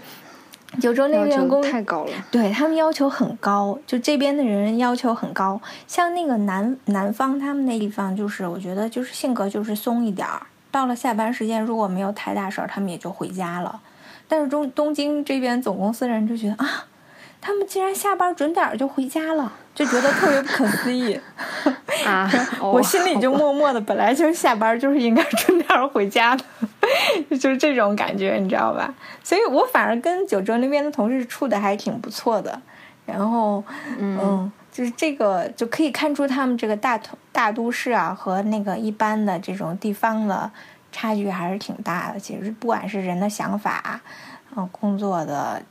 [0.81, 5.61] 九州那个员工太高了，对他们要求很高，就这边的人要求很高。
[5.87, 10.43] 像那个南南方他们那地方，就是我觉得就是性格就是松一点儿。
[10.73, 13.81] 到了下班时间，如果没有太大事儿，他们也就回家了。
[14.27, 16.87] 但是中东京这边总公司的人就觉得啊，
[17.41, 21.21] 他们竟然下班准点就回家了，就觉得特别不可思议。
[22.07, 22.29] 啊，
[22.61, 26.45] 我心里就默默的，本来就是下班就是应该准点回家的，
[27.39, 28.93] 就是这种感觉，你知道吧？
[29.23, 32.61] 所以我反而跟九州那边的同事处的还挺不错的。
[33.05, 33.63] 然后，
[33.99, 34.51] 嗯。
[34.73, 36.99] 就是这个就可以看出他们这个大
[37.31, 40.51] 大都市啊和那个一般的这种地方的
[40.91, 42.19] 差距还是挺大的。
[42.19, 44.01] 其实不管是人的想法，
[44.57, 45.63] 嗯，工作的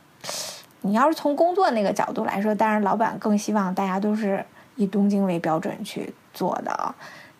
[0.82, 4.44] 你要是从工作那个角度来说，当然老板更希望大家都是
[4.76, 6.94] 以东京为标准去做的。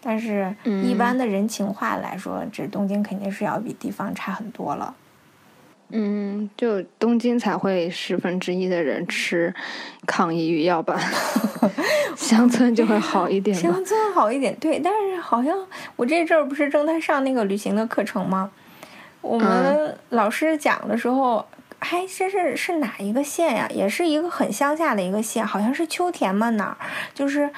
[0.05, 4.93] 但是，一般的人情话来说，这东京肯定是要比地方差很多了。
[5.95, 9.55] 嗯，就东京才会十分之一的人吃
[10.07, 10.99] 抗抑郁药吧，
[12.17, 13.55] 乡村就会好一点。
[13.55, 14.79] 乡村好一点，对。
[14.79, 15.55] 但是好像
[15.97, 18.51] 我这阵儿不是正在上那个旅行的课程吗？
[19.21, 21.47] 我们老师讲的时候，
[21.79, 23.69] 还这是是哪一个县呀？
[23.71, 26.49] 也是一个很乡下的一个县，好像是秋田嘛？
[26.51, 26.77] 哪儿？
[27.13, 27.51] 就是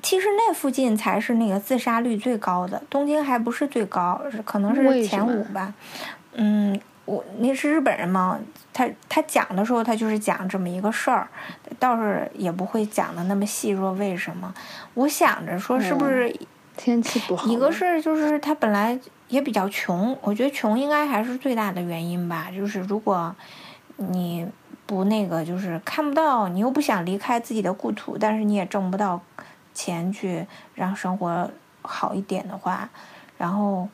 [0.00, 5.74] 其实那附近才是那个自杀率最高的，东京还不是最高，可能是前五吧。
[6.32, 6.80] 嗯。
[7.10, 8.38] 我那是日本人嘛，
[8.72, 11.28] 他他讲的时候，他就是讲这么一个事儿，
[11.76, 14.54] 倒是也不会讲的那么细，说为什么。
[14.94, 16.32] 我想着说是不是
[16.76, 17.48] 天气不好？
[17.48, 18.96] 一个是就是他本来
[19.26, 22.48] 也比较穷，我觉得穷应该还是最大的原因吧。
[22.54, 23.34] 就是如果
[23.96, 24.46] 你
[24.86, 29.20] 不那个，就是看不到，你又不想离开自己的故土，但是你也挣不到
[29.74, 30.46] 钱去
[30.76, 31.50] 让生活
[31.82, 32.88] 好一点的话，
[33.36, 33.88] 然后。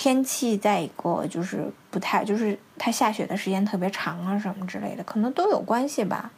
[0.00, 6.30] 天气再一个就是不太，就是它下雪的时间特别长啊，什么之类的，可能都有关系吧。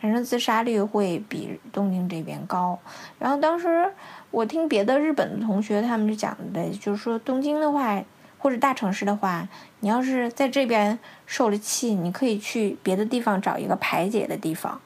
[0.00, 2.78] 反正自杀率会比东京这边高。
[3.18, 3.92] 然后当时
[4.30, 8.00] 我听别的日本的同学他们就讲的，就是说东京的话
[8.38, 9.48] 或者大城市的话，
[9.80, 14.80] 你要是在这边受了气，你可以去别的地方找一个排解的地方。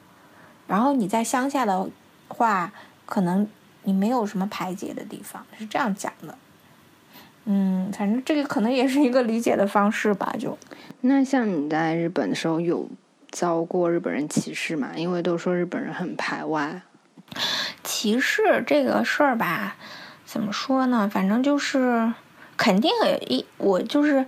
[0.65, 1.87] 然后你在乡下的
[2.29, 2.73] 话，
[3.05, 3.47] 可能
[3.83, 6.35] 你没有什么排解的地方，是这样讲的。
[7.45, 10.33] 嗯，反正这个可能也是一个理解的方式吧。
[10.39, 10.57] 就
[11.01, 12.87] 那像你在日本的时候有
[13.31, 14.91] 遭过日本人歧视吗？
[14.95, 16.81] 因为都说日本人很排外。
[17.83, 19.75] 歧视这个事儿吧，
[20.25, 21.09] 怎么说呢？
[21.11, 22.13] 反正就是
[22.55, 22.91] 肯定
[23.27, 24.25] 一我就是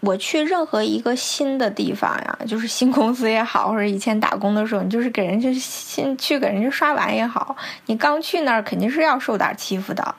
[0.00, 7.54] 我去任何一个新的地方呀，就是新公司也好，或者以前打工的时候，你就是给人家新去给人家刷碗也好，
[7.86, 10.14] 你刚去那儿肯定是要受点欺负的。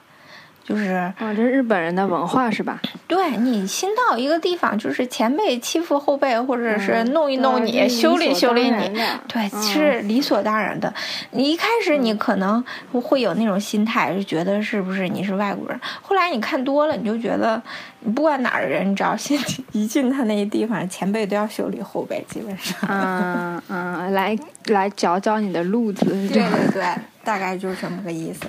[0.68, 2.78] 就是，啊，这是日本人的文化是吧？
[3.06, 10.92] 对你新到一个地方，就是前辈欺负后辈，或者是弄一弄你，修理修理你，对，是理所当然的。
[11.30, 15.80] 你一开始你可能会有那种心态，就觉得是不是你是外国人？
[16.02, 17.62] 后来你看多了，你就觉得，
[18.00, 19.40] 你不管哪儿的人，你只要先
[19.72, 22.76] 一进他那些地方，前辈都要修理后辈，基本上。
[22.86, 26.04] 嗯嗯，来来教教你的路子。
[26.28, 26.84] 对对对，
[27.24, 28.40] 大概就是这么个意思。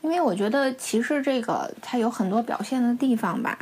[0.00, 3.58] 因为我觉得其实这个，它有很多表现的地方吧。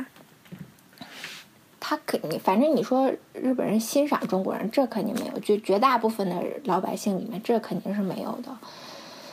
[1.79, 5.39] 他肯，反正你说日本人欣赏中国人，这肯定没有。
[5.39, 8.57] 绝绝大部分的老百姓里面，这肯定是没有的。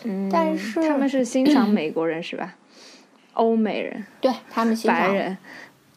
[0.04, 2.54] 嗯，但是他们是欣赏美国人是吧？
[3.32, 5.36] 欧美人， 对他们欣赏白人，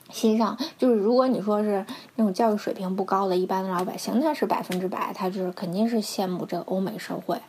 [0.09, 7.39] 欣赏就是如果你说是那种教育水平不高的一般的老百姓，那是百分之百，他就是肯定是羡慕这欧美社会。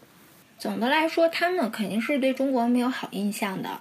[0.59, 3.81] 总的来说，他们肯定是对中国没有好印象的。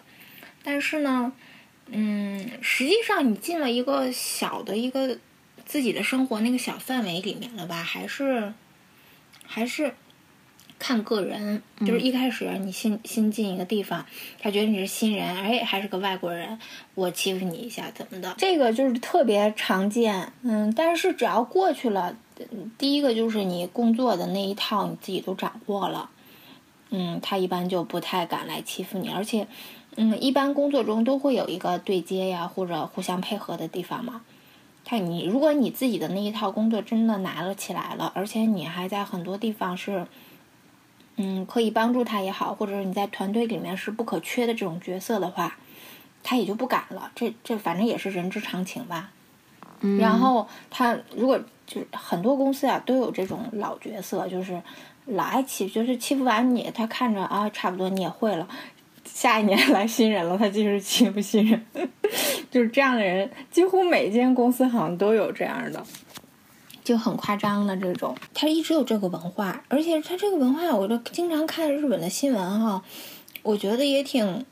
[0.63, 1.34] 但是呢，
[1.88, 5.18] 嗯，实际上你进了一个小的一个
[5.66, 8.54] 自己的生活那个小范围里面了吧，还是
[9.46, 9.94] 还是
[10.78, 11.63] 看个人。
[11.80, 14.06] 就是一开始你新新进一个地方，
[14.40, 16.60] 他觉得你是新人，哎，还是个外国人，
[16.94, 18.36] 我欺负你一下怎么的？
[18.38, 20.32] 这个就是特别常见。
[20.44, 22.16] 嗯，但是只要过去了，
[22.78, 26.10] 第一个就是你工作的那一套你自己都掌握了。
[26.89, 29.45] 嗯，他一般就不太敢来欺负你，而且，
[29.97, 34.21] 嗯，一般工作中都会有一个对接呀，或者互相配合的地方嘛。
[34.86, 40.08] 他你如果你自己的那一套工作真的拿了起来了，而且你还在很多地方是，
[41.17, 45.58] 嗯，可以帮助他也好，或者是你在团队里面是不可缺的这种角色的话，
[46.23, 47.12] 他也就不敢了。
[47.13, 49.12] 这这反正也是人之常情吧。
[49.82, 54.62] 嗯然后他如果就是很多公司啊都有这种老角色，就是。
[55.08, 58.48] 老爱欺，就是欺负完你，他看着啊，差不多你也会了。
[59.06, 61.65] 下一年 来新人了，他继续欺负新人，
[62.52, 65.84] 就是这样的人，几乎每间公司好像都有这样的，
[66.84, 68.15] 就很夸张的这种。
[68.34, 72.84] 他一直有这个文化，而且他这个文化，我就经常看日本的新闻哈，
[73.43, 74.46] 我觉得也挺，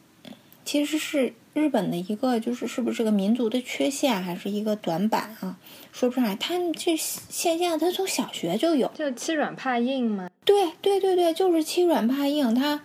[0.63, 1.33] 其实是。
[1.55, 5.57] 日本的一个就是是不是这个民族的缺陷，还是一个短板啊？
[5.93, 6.35] 说不上来。
[6.35, 10.29] 他这现象，他从小学就有，就欺软怕硬嘛？
[10.43, 12.53] 对对对对，就是欺软怕硬。
[12.53, 12.81] 他，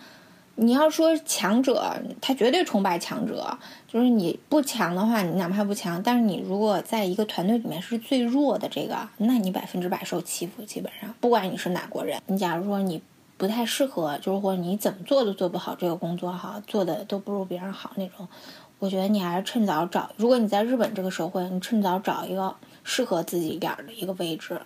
[0.55, 3.57] 你要说强者，他绝对崇拜强者。
[3.89, 10.63] 就是你不强的话，你哪怕不强，但是你如果在一个团队里面是最弱的这个，那你百分之百受欺负。
[10.63, 13.01] 基本上，不管你是哪国人，你假如说你
[13.37, 18.25] 不太适合，就是或者你怎么做都做不好这个工作哈，做的都不如别人好那种。
[18.81, 20.09] 我觉得你还是趁早找。
[20.17, 24.59] 如果你在日本这个社会，你趁早找一个适合自己一点的一个位置，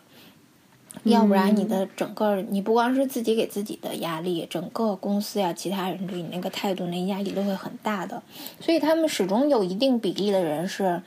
[1.04, 8.24] 要不然你的整个你不光是自己给自己的压力，整个公司呀，其他人对你那个态度、那压力都会很大的。
[8.62, 11.04] 所以他们始终有一定比例的人是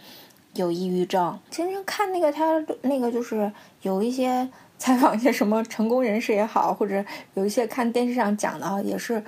[0.52, 1.38] 有抑郁症。
[1.50, 3.50] 其实看那个他那个就是
[3.80, 4.46] 有一些
[4.76, 7.02] 采访一些什么成功人士也好，或者
[7.32, 9.24] 有一些看电视上讲的啊，也是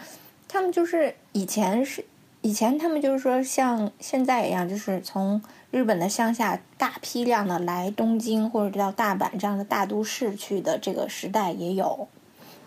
[0.47, 2.05] 他们就是以前是
[2.43, 5.41] 以前他们就是说像现在一样，就是从。
[5.73, 12.09] 日本的乡下大批量的来东京或者到大阪这样的大都市去的这个时代也有，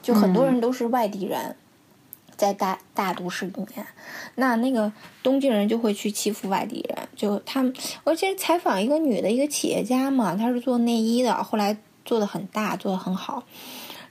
[0.01, 1.57] 就很多人都是外地人，
[2.37, 3.85] 在大大都市里面，
[4.35, 4.89] 那那个
[5.21, 7.73] 东京人就会去欺负外地人，就他们，
[8.05, 13.43] 我记得采访一个女的一个企业家嘛，她是做内衣的，后来做的很大，做的很好，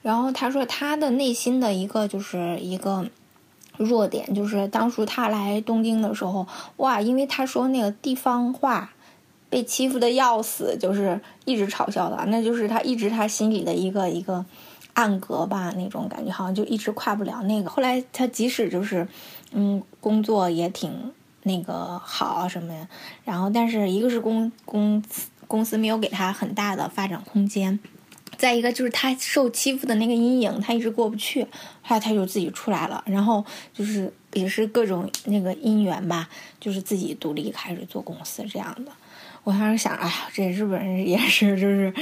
[0.03, 3.09] 然后她说她的内心的一个就是一个。
[3.83, 8.93] 弱点就是当初他来东京的时候，哇，因为他说那个地方话，
[9.51, 14.45] 被欺负的要死，就是一直嘲笑他，那就是他一直他心里的一个一个
[14.95, 17.69] 暗格吧，那种感觉好像就一直跨不了那个。
[17.69, 19.07] 后来他即使就是，
[19.53, 21.13] 嗯，工作也挺
[21.43, 22.89] 那个好什么呀，
[23.25, 25.03] 然后但是一个是公公
[25.47, 27.79] 公司没有给他很大的发展空间。
[28.43, 31.45] 再一个就是他受欺负的那个阴影，他一直过不去，
[31.81, 36.29] 后来他就自己出来了，然后就是也是各种那个姻缘吧，
[36.59, 38.91] 就是自己独立开始做公司这样的。
[39.45, 41.95] 我当时想，哎呀，这日本人也是，就是，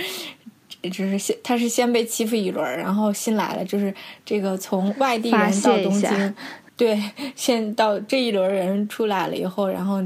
[0.91, 6.35] 就是先他是先被欺负一轮，然后新来了，就是这个从外地人到东京，
[6.75, 6.99] 对，
[7.37, 10.03] 先到这一轮人出来了以后，然后。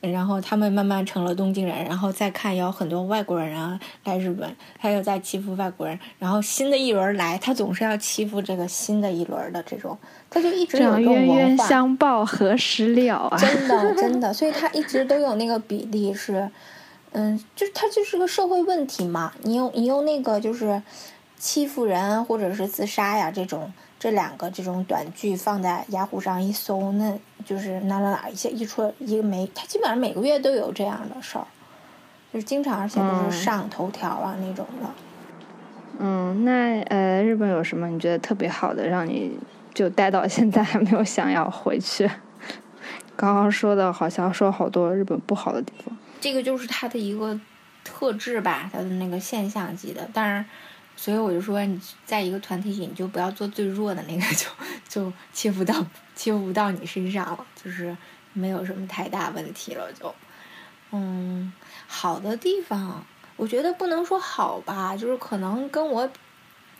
[0.00, 9.98] 然后他们慢慢成了东京人，然后再看有很多外国人啊来日本，他又在欺负外国人，然后新的一轮来，他总是要欺负这个新的一轮的这种，
[10.30, 13.36] 他就一直有这种冤冤相报何时了啊！
[13.38, 16.48] 真的 真的，所以他一直都有那个比例是，
[17.12, 19.32] 嗯，就是他就是个社会问题嘛。
[19.42, 20.80] 你用你用那个就是
[21.38, 23.72] 欺负人或者是自杀呀这种。
[23.98, 31.46] 这两个这种短剧放在雅虎上一搜，那就是哪哪哪一些一出一个没，他基本上每个月都有这样的事儿，
[32.30, 34.90] 就是经常而且都是上头条啊那种的。
[35.98, 39.38] 嗯，那呃，日本有什么你觉得特别好的，让你
[39.72, 42.06] 就待到现在还没有想要回去？
[43.16, 45.96] 刚刚说的好像说好多日本不好的地方。
[46.20, 47.40] 这个就是它的一个
[47.82, 50.44] 特质吧，它的那个现象级的，当然。
[50.98, 54.48] 所以我就说，你在一个团体里，你就不要做最弱的那个，就
[54.88, 55.74] 就欺负到
[56.14, 57.94] 欺负不到你身上了，就是
[58.32, 59.92] 没有什么太大问题了。
[59.92, 60.14] 就，
[60.92, 61.52] 嗯，
[61.86, 63.04] 好的地方，
[63.36, 66.10] 我觉得不能说好吧，就是可能跟我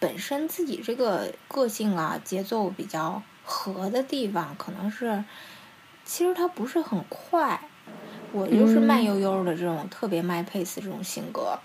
[0.01, 5.23] 本身自己这个个性啊、节奏比较合的地方，可能是
[6.07, 7.61] 其实它不是很快，
[8.33, 11.59] 我就是慢悠悠的这种特别 my pace 这种性格，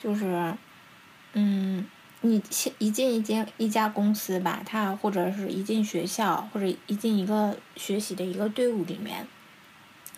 [0.00, 0.54] 就是。
[1.38, 1.84] 嗯，
[2.22, 9.26] 你先一进一间一家公司吧，他或者是一进学校，或者一进一个学习的一个队伍里面，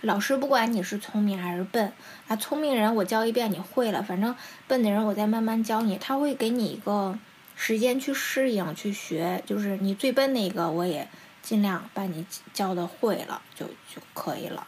[0.00, 1.92] 老师不管你是聪明还是笨，
[2.28, 4.32] 啊，聪明人我教一遍你会了，反正
[4.68, 7.18] 笨的人我再慢慢教你，他会给你一个
[7.56, 11.08] 时间去适应去学，就是你最笨那个我也
[11.42, 14.64] 尽量把你教的会了就就可以了，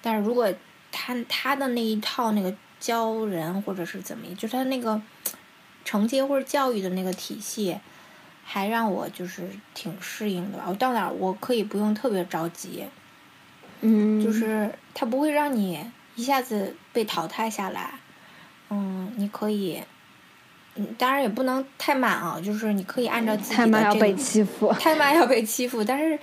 [0.00, 0.54] 但是如果
[0.92, 5.02] 他他的那一套那个教人或者是怎么，就他那个。
[5.84, 7.78] 承接或者教育的那个体系，
[8.44, 10.64] 还让我就是挺适应的吧。
[10.68, 12.84] 我到哪儿我可以不用特别着急，
[13.80, 15.84] 嗯，就是他不会让你
[16.16, 17.94] 一下子被淘汰下来。
[18.68, 19.82] 嗯，你可以，
[20.74, 26.18] 嗯，当然也不能太慢啊，就是你可以按照自己的太慢要被欺负，太慢要被欺负，但是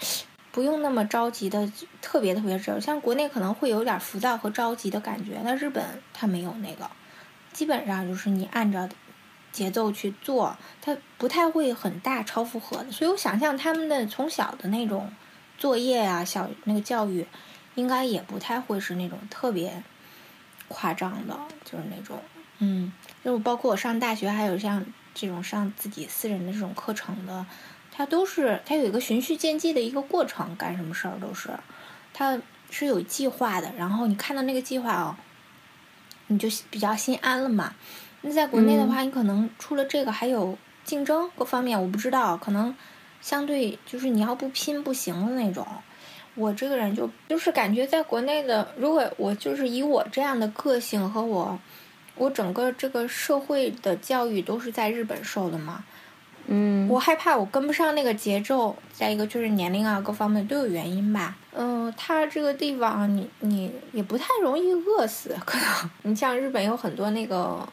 [0.52, 1.70] 不用那么着急的，
[2.02, 2.80] 特别特别着。
[2.80, 5.84] 像国内可能会有点浮躁和着急的感觉，但日本
[6.14, 6.90] 它没有那个，
[7.52, 8.88] 基本上就是你按照。
[9.58, 15.12] 节奏去做，他不太会很大超负荷的，所以我想象他们的从小的那种
[15.58, 17.26] 作业啊，小那个教育，
[17.74, 19.82] 应该也不太会是那种特别
[20.68, 21.36] 夸张的，
[21.66, 22.22] 就是那种，
[22.60, 22.94] 嗯，
[23.26, 24.86] 就包括我上大学，还有像
[25.16, 27.44] 这种上自己私人的这种课程的，
[27.92, 31.50] 它都是它有一个循序渐进的一个过程，干什么事儿都是，
[32.14, 32.40] 它
[32.70, 35.16] 是有计划的，然后你看到那个计划哦，
[36.28, 37.74] 你就比较心安了嘛。
[38.22, 42.76] 那在国内的话，你可能除了这个还有竞争各方面，我不知道，可能
[43.22, 45.66] 相对就是你要不拼不行的那种。
[46.36, 51.60] 我这个人就就是感觉在国内的，如果我就是以我这样的个性和我，
[52.16, 55.84] 我整个这个社会的教育都是在日本受的嘛，
[56.48, 58.76] 嗯，我害怕我跟不上那个节奏。
[58.94, 61.36] 再一个就是年龄啊，各方面都有原因吧。
[61.54, 67.68] 嗯，他这个地方你你也不太容易饿死，可能你像日本有很多那个。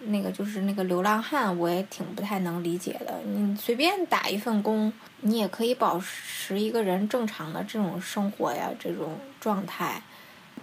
[0.00, 3.20] 那个就是那个流浪汉，我也挺不太能理解的。
[3.24, 10.02] 你随便打一份工，你也可以保持一个人正常的这种生活呀，这种状态。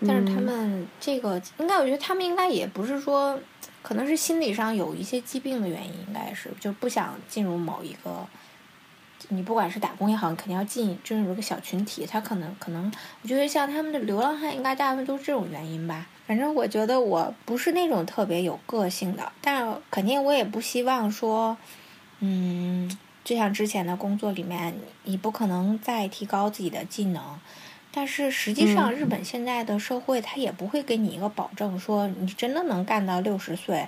[0.08, 3.40] 但是他们这个，应该我觉得他们应该也不是说，
[3.82, 8.26] 可能是心理上有一些疾病的原因，应该是就不想进入某一个。
[9.30, 12.06] 你不管是打工也好，你肯定要进进入一个小群体。
[12.06, 16.08] 他可能可能，我觉得像他们的流浪汉，应该大部分都是这种原因吧。
[16.28, 21.58] 反正我觉得我不是那种特别有个性的，但肯定我也不希望说，
[22.20, 22.90] 嗯，
[23.24, 27.40] 就像之前的工作里面，你不可能再提高自己的技能。
[27.92, 33.88] 但是实际上，日本现在的社会，他也不会给你一个保证，说你真的能干到六十岁，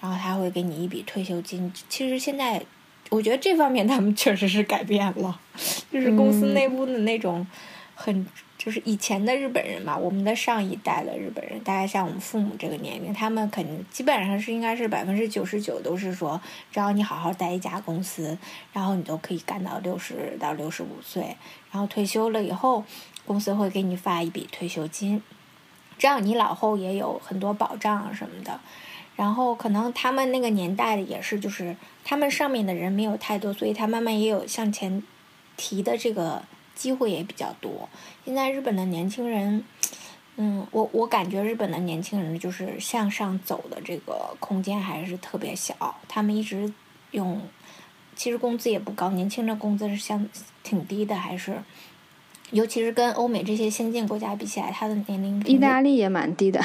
[0.00, 1.72] 然后他会给你一笔退休金。
[1.88, 2.64] 其实现在。
[3.10, 5.40] 我觉得这方面他们确实是改变了，
[5.90, 7.46] 就是公司内部的那种
[7.94, 8.26] 很，
[8.58, 16.40] 就是以前的日本人嘛，我们的上一代的日本人，大概像我们父母这个年龄，他们肯定基本上是应该是百分之九十九都是说，
[16.70, 18.36] 只要你好好待一家公司，
[18.72, 21.36] 然后你都可以干到六十到六十五岁，
[21.72, 22.84] 然后退休了以后，
[23.24, 25.22] 公司会给你发一笔退休金，
[25.96, 28.60] 这样你老后也有很多保障什么的。
[29.16, 31.74] 然后可能他们那个年代的也是，就是
[32.08, 35.02] 他们上面的人没有太多，所以他慢慢也有向前
[35.58, 36.40] 提的这个
[36.74, 37.86] 机会也比较多。
[38.24, 39.62] 现在日本的年轻人，
[40.36, 45.96] 嗯，我我感觉日本的年轻人就是向上走的这个空间还是特别小。
[46.08, 46.72] 他们一直
[47.10, 47.42] 用，
[48.16, 50.26] 其实工资也不高，年轻人工资是相
[50.62, 51.58] 挺低的，还是，
[52.52, 55.42] 尤其是跟欧美这些先进国家比起来，他的年龄。
[55.44, 56.58] 意大利也蛮低的。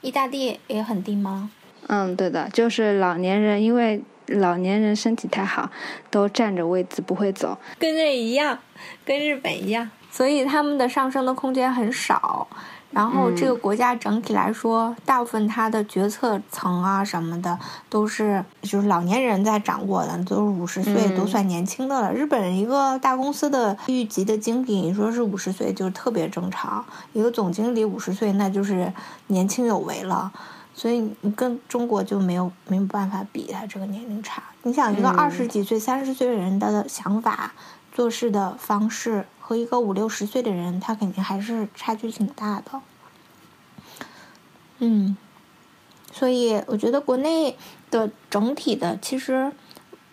[0.00, 1.50] 意大利也很低吗？
[1.88, 5.70] 嗯，对的，就是老年人，因为老年人身体太好，
[6.10, 8.58] 都占着位子不会走，跟这一样，
[9.04, 12.46] 跟日本一样，所以他们的上升的空间很少。
[12.92, 17.56] 然后这个国家整体来说，大部分他的决策层啊什么的，
[17.88, 22.12] 都是就是老年人在掌握的，都是五十岁都算年轻的了。
[22.12, 28.92] 日本一个大公司的一级的经理，你说是五十岁就特别正常，一个总经理五十岁那就是
[29.28, 30.32] 年轻有为了。
[30.80, 34.42] 所以你跟中国就没有没有办法比，他这个年龄差。
[34.62, 37.52] 你想一个二十几岁、三十岁的人的想法、
[37.92, 42.80] 做事的方式，和一个五六十岁的人，他肯定还是差距挺大的。
[44.78, 45.14] 嗯，
[46.10, 47.58] 所以我觉得国内
[47.90, 49.52] 的整体的其实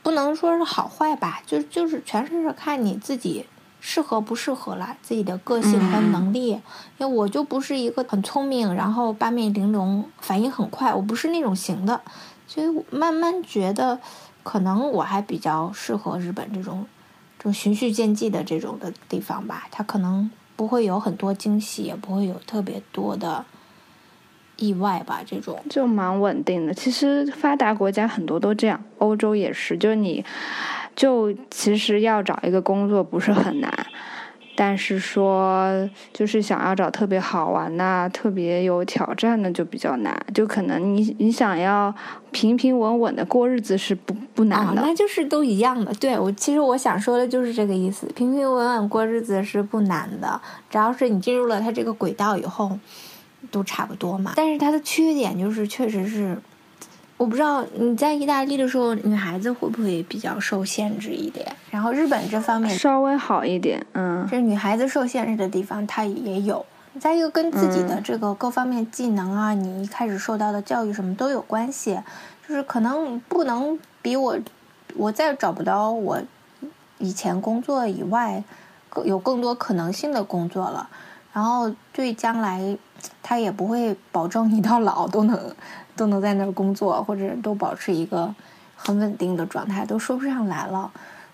[0.03, 3.45] 不能说是好坏吧，就就是全是看你自己。
[3.79, 6.49] 适合不适合了，自己的个性和能力。
[6.49, 6.61] 因
[6.99, 12.01] 为我就不是一个很聪明，然后八面玲珑、反应很快，我不是那种型的。
[12.47, 13.99] 所以慢慢觉得，
[14.43, 16.85] 可能我还比较适合日本这种，
[17.37, 19.67] 这种循序渐进的这种的地方吧。
[19.69, 23.45] 它可能不会有很多惊喜，也不会有特别多的
[24.55, 25.21] 意外吧。
[25.25, 26.73] 这种就蛮稳定的。
[26.73, 30.25] 其实发达国家很多都这样，欧洲也是，就是你。
[30.97, 33.71] 就其实要找一个工作不是很难，
[34.55, 40.19] 但是说就是想要找特别好玩呐、特别有挑战的就比较难。
[40.33, 41.93] 就可能你你想要
[42.31, 45.93] 平平稳稳的过日子是不不难的，那就是都一样的。
[45.93, 52.79] 对我其实我想说的就是这个意思，平平稳稳过日子是不难的，只要是你进入了它这个轨道以后，
[53.51, 54.33] 都差不多嘛。
[54.35, 56.35] 但是它的缺点就是确实是。
[57.17, 61.45] 我不知道你在意大利的时候，女孩子会不会比较受限制一点？
[61.71, 66.65] 然后日本这方面稍微好一点，嗯，这女孩子受限制的地方它也有。
[66.99, 71.99] 再一个跟自己的这个各方面技能啊，你一开始受到的教育什么都有关系。
[72.47, 74.37] 就是可能不能比我，
[74.95, 76.21] 我再找不到我
[76.97, 78.43] 以前工作以外
[79.03, 80.89] 有更多可能性的工作了。
[81.33, 82.77] 然后对将来，
[83.21, 85.53] 他也不会保证你到老都能。
[85.97, 88.33] 都能在那儿工作，或者都保持一个
[88.75, 90.89] 很稳定的状态，都说不上来了。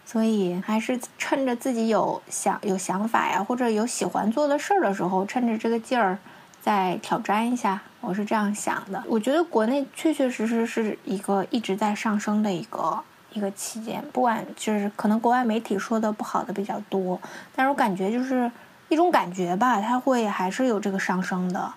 [0.06, 6.18] 所以还是趁着自己有想有想法呀，或者有喜欢做的事儿的时候，趁着这个劲儿
[6.62, 7.82] 再挑战一下。
[8.02, 9.02] 我是这样想的。
[9.08, 13.00] 我觉得国内确确实实是一个一直在上升的一个
[13.32, 17.18] 一个期间，不管就是可能国外媒体说的不好的比较多，
[17.56, 18.52] 但是我感觉就是
[18.90, 21.74] 一种感觉吧，它会还是有这个上升的。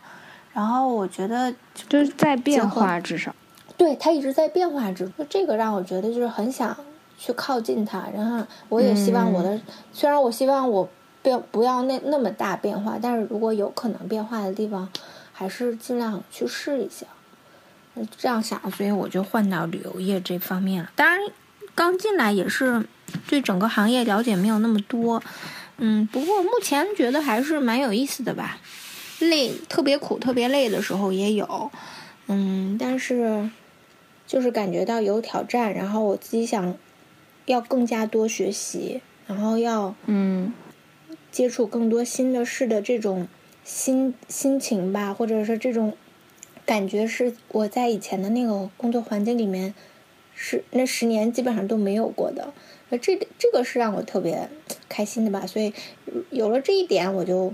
[0.57, 1.55] 然后我觉得
[1.87, 3.35] 就是在变化，至少，
[3.77, 5.27] 对它一直在变化之中。
[5.29, 6.75] 这个让我觉得就是很想
[7.19, 8.07] 去靠近它。
[8.15, 9.61] 然后我也希望我的，
[9.93, 10.89] 虽然我希望我
[11.21, 14.89] 变不要那那么大变化，但是如果有可能变化的地方，
[15.31, 17.05] 还是尽量去试一下。
[18.17, 20.91] 这样想，所以我就换到旅游业这方面了。
[20.97, 21.19] 当然，
[21.75, 22.83] 刚进来也是
[23.29, 25.23] 对整个行业了解没有那么多，
[25.77, 28.57] 嗯，不过目前觉得还是蛮有意思的吧。
[29.21, 31.71] 累特别苦、特别累的时候也有，
[32.27, 33.51] 嗯，但是
[34.27, 36.77] 就是感觉到有挑战，然后我自己想
[37.47, 40.53] 要更加多学习，然后要嗯
[41.31, 43.29] 接触更多新的事的这种
[43.65, 45.97] 心心情吧，或者是这种
[46.65, 49.75] 感觉，是我在以前的那个工作环境里面
[50.35, 52.53] 是那十年基本上都没有过的。
[52.89, 54.49] 那，这这个是让我特别
[54.89, 55.73] 开心的吧，所以
[56.31, 57.53] 有了这一点，我就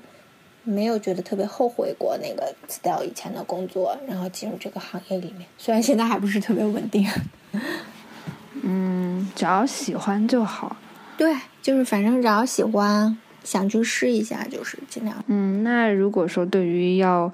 [0.65, 5.47] 没有觉得特别后悔过那个辞掉以前的工作，然后进入这个行业里面。
[5.59, 7.07] 虽然现在还不是特别稳定，
[8.63, 10.77] 嗯，只要喜欢就好。
[11.17, 15.25] 对，就是反正只要喜欢，想去试一下，就是尽量。
[15.27, 17.33] 嗯，那如果说对于要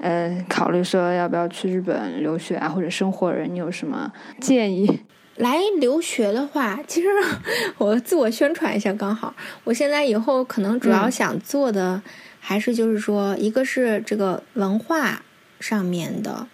[0.00, 5.00] 呃考虑说要不要去日本留学啊或者生活的人，你有什么建议？
[5.38, 7.06] 来留学的话，其实
[7.78, 9.32] 我自我宣传一下刚好。
[9.62, 12.02] 我现在以后可能主要想做的，
[12.48, 15.22] 还是就是说，一个是这个文化
[15.60, 16.46] 上面的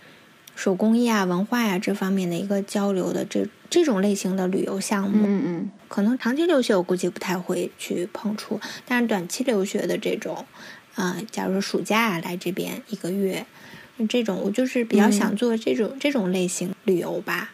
[0.57, 5.24] 手工艺啊、文化呀、这方面的一个交流的这这种类型的旅游项目。
[5.24, 10.45] 嗯嗯可能长期留学我估计不太会去碰触，但是短期留学的这种，
[10.97, 13.47] 啊、假如说暑假来这边一个月，
[14.09, 17.53] 这种我就是比较想做这种、这种类型旅游吧。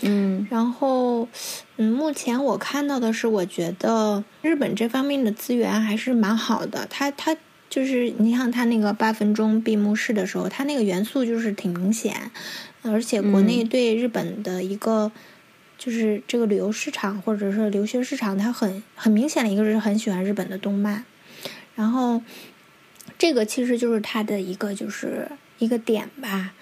[0.00, 1.28] 嗯然后，
[1.76, 6.86] 嗯，目前我看到的是，我觉得日本这方面的资源还是蛮好的。
[6.88, 7.36] 它它
[7.72, 12.30] 就是你像他那个八分钟闭幕式的时候，他那个元素就是挺明显，
[12.82, 15.10] 而且国内对日本的一个、
[15.78, 21.06] 就是这个旅游市场或者是留学市场，他很很明显的一个是很喜欢日本的动漫，
[21.74, 22.20] 然后
[23.16, 26.52] 这个其实就是他的一个就是一个点吧。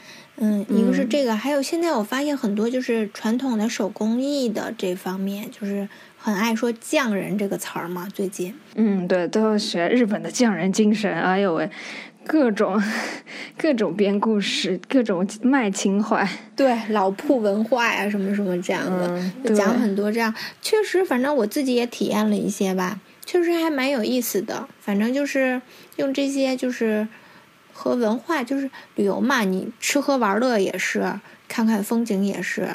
[0.42, 5.86] 嗯，一个是这个，还有现在我发现很多就是传统的手工艺的这方面，就是
[6.22, 8.06] 很爱说“匠人”这个词儿嘛。
[8.12, 11.10] 最近，嗯，对，都要学日本的匠人精神。
[11.10, 11.70] 哎呦喂，
[12.26, 12.80] 各种
[13.56, 16.28] 各种编故事，各种卖情怀。
[16.54, 20.34] 对老铺文化呀，什么什么这样的，嗯就讲很多这样。
[20.60, 24.68] 确实，反正我自己也体验了一些吧，确实还蛮有意思的。
[24.78, 25.62] 反正就是
[25.96, 27.08] 用这些，就是
[27.72, 31.18] 和文化，就是旅游嘛，你吃喝玩乐也是，
[31.48, 32.68] 看看风景也是，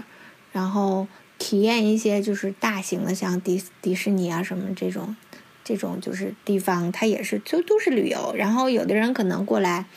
[0.51, 1.07] 然后
[1.37, 5.15] 体验一些就是大型的，像迪迪士尼啊什么这种。
[5.67, 9.87] 这种就是地方，它也是就都是旅游，然后有的人可能过来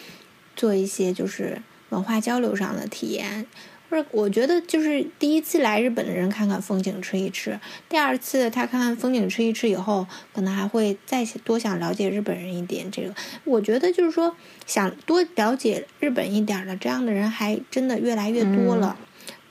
[0.57, 1.61] 做一些就是
[1.91, 3.45] 文化交流上的体验，
[3.91, 12.91] 或者我觉得就是第一次来日本的人看看风景吃一吃，第二次他看看风景吃一吃以后，可能还会再多想了解日本人一点。
[12.91, 13.15] 这个
[13.45, 14.35] 我觉得就是说
[14.65, 18.99] 想多了解日本一点的这样的人还真的越来越多了。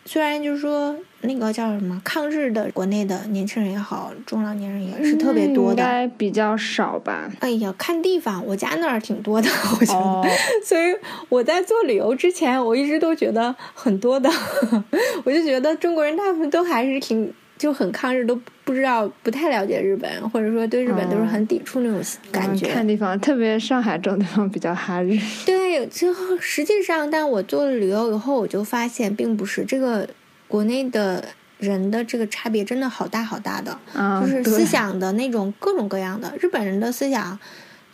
[0.07, 5.83] 虽然就是说那个叫什么抗日的国内的年轻人也好，中老年人也是特别多应的。
[5.83, 7.29] 该比较少吧？
[7.41, 9.99] 哎呀，看地方，我家那儿挺多的，我觉得。
[9.99, 10.25] 哦，
[10.63, 10.95] 所以
[11.27, 14.29] 我在做旅游之前，我一直都觉得很多的，
[15.25, 22.01] 我就觉得中国人大部分都还是挺就很抗日，都不知道不太了解日本，或者说对日本都是很抵触那种
[22.31, 22.67] 感觉。
[22.67, 25.17] 嗯看地方，特别上海这种地方比较哈日。
[25.45, 30.07] 对，最后实际上，但我做了旅游以后，我就发现并不是这个
[30.47, 31.23] 国内的
[31.59, 36.31] 人的这个差别真的好大好大的，啊，就是思想的那种各种各样的。
[36.39, 37.37] 日本人的思想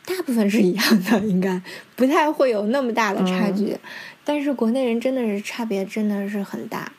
[0.05, 1.61] 大部分是一样的，应该
[1.95, 3.77] 不太会有那么大的差距，
[4.25, 6.91] 但是国内人真的是差别真的是很大，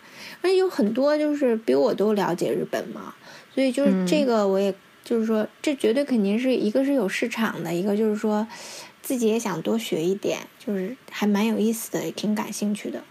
[0.44, 3.14] 而且有很多就是比我都了解日本嘛，
[3.54, 8.46] 所以就是这个我也就是说，这绝对肯定是一个是有市场的，一个就是说
[9.00, 13.02] 自己也想多学一点，就是还蛮有意思的，也挺感兴趣的。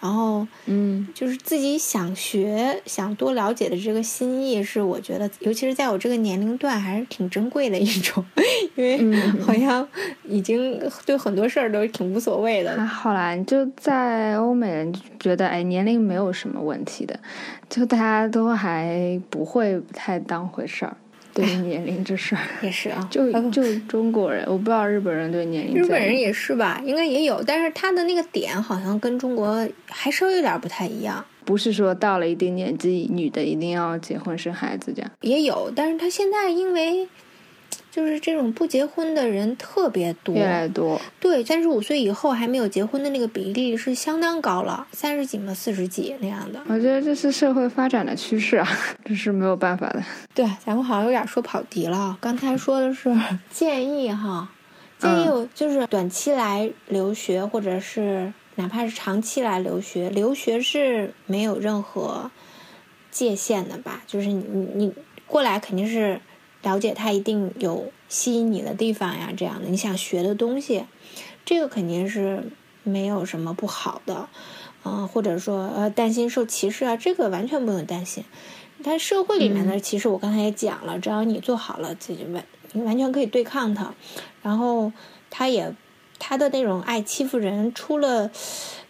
[0.00, 8.24] 然后，嗯就是自己想学、想多了解的这个心意，是我觉得，尤其是在我这个年龄段，还是挺珍贵的一种，
[8.76, 9.86] 因为嗯好像
[10.24, 12.74] 已经对很多事儿都挺无所谓的。
[12.78, 17.20] 还好啦，就在欧美人觉得哎年龄没有什么问题的，
[17.68, 20.96] 就大家都还不会太当回事儿，
[21.34, 22.42] 对于年龄这事儿。
[22.62, 31.24] 也是啊，就就中国人，我不知道日本人对年龄日本人也是吧，应该也有，但是他的那个点好像跟中国还稍微有点不太一样。
[31.44, 35.10] 不是说到了一定年纪，女的一定要结婚生孩子这样。
[35.22, 37.08] 也有，但是他现在因为
[37.90, 46.60] 就是这种不结婚的人特别多，越来越多，对，三十五岁以后还没有结婚的那个比例是相当高了，三十几嘛，四十几那样的。
[46.68, 48.68] 我觉得这是社会发展的趋势啊，
[49.04, 50.02] 这是没有办法的。
[50.34, 52.16] 对，咱们好像有点说跑题了。
[52.20, 53.12] 刚才说的是
[53.50, 54.48] 建议哈，
[54.98, 62.30] 建议我就是短期来留学，或者是哪怕是长期来留学，留学是没有任何
[63.10, 64.02] 界限的吧？
[64.06, 64.94] 就是你你你
[65.26, 66.20] 过来肯定是
[66.62, 70.84] 了解它，一定有吸引你的地方呀，这样的你想学的东西，
[71.44, 72.44] 这个肯定是
[72.82, 74.28] 没有什么不好的。
[74.82, 78.24] 啊，或者说呃担心受歧视啊，这个完全不用担心。
[78.82, 82.42] 他社会里面的歧视，我刚才也讲了，只要你做好了，自己完
[82.72, 83.92] 你完全可以对抗他。
[84.42, 84.90] 然后
[85.28, 85.74] 他也
[86.18, 88.30] 他的那种爱欺负人，出了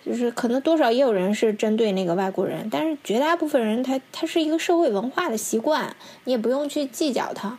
[0.04, 5.94] 就是可能多少也有人是针对那个外国人，但是绝大部分人他他是一个社会文化的习惯，
[6.24, 7.58] 你也不用去计较他。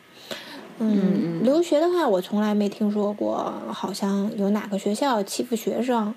[0.79, 6.13] 嗯，留学的话，我从来没听说过，好像有哪个学校欺负学生。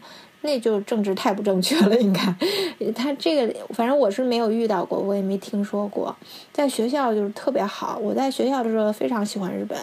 [0.47, 6.15] 那就政治太不正确了，应该，他这个反正我是没有遇到过，我也没听说过。
[6.53, 9.79] 在学校就是特别好，我在学校的时候非常喜欢日本，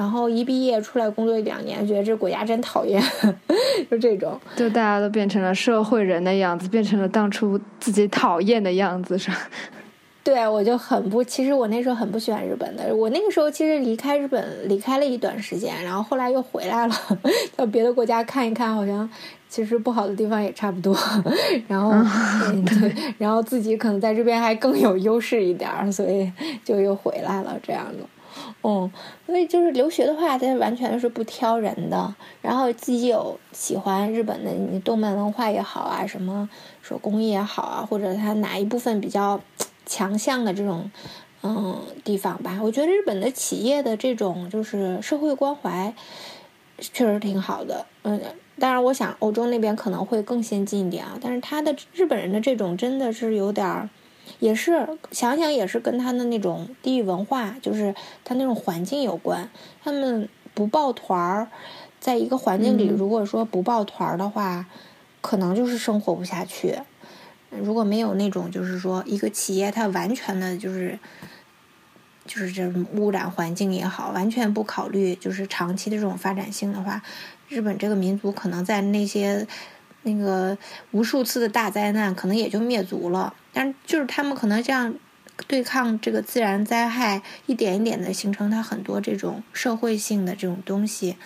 [0.00, 3.02] 然后一毕业出来工作一两年，觉得这国家真讨厌，
[3.90, 4.40] 就这种。
[4.56, 9.36] 就大家都变成了社会人的样子，变成了当初自己讨厌的样子，是吧？
[10.24, 12.96] 对，我就很不，其实我那时候很不喜欢日本的。
[12.96, 16.94] 我那个时候其实离开日本离开了一段时间，然后后来又回来了，
[17.54, 19.06] 到别的国家看一看，好像。
[19.50, 20.96] 其实不好的地方也差不多，
[21.68, 21.90] 然后
[22.64, 26.32] 对，然后自己可能在这边还更有优势一点儿，所以
[26.64, 28.06] 就又回来了这样的。
[28.62, 28.90] 嗯，
[29.26, 32.14] 所以就是留学的话，它完全是不挑人的。
[32.42, 36.48] 然后自己有喜欢日本的你动漫文化也好啊，什么
[36.82, 39.40] 手工艺也好啊，或者它哪一部分比较
[39.86, 40.90] 强项的这种
[41.42, 45.94] 嗯地方吧，我觉得日本的企业的这种就是社会关怀
[46.78, 48.20] 确实挺好的，嗯。
[48.58, 51.16] 当然，我想欧洲那边可能会更先进一点啊。
[51.18, 53.88] 但是他的日本人的这种真的是有点儿，
[54.38, 59.50] 也是想想也是跟他的那种地域文化，就是他那种环境有关。
[59.82, 61.48] 他们不抱团儿，
[61.98, 64.66] 在一个环境里，如果说不抱团儿的话，
[65.20, 66.78] 可能就是生活不下去。
[67.50, 70.98] 如果没有那种，就是说一个企业它完全的就是，
[72.24, 77.02] 就是这污染环境也好，完全不考虑就是长期的这种发展性的话。
[77.48, 79.44] 日本这个民族可能在那些
[80.04, 80.56] 那个
[80.92, 83.34] 无数次的大灾难，可能也就灭族了。
[83.52, 84.94] 但就是他们可能这样
[85.46, 91.16] 对抗这个自然灾害，一点一点的形成它很多这种社会性的这种东西，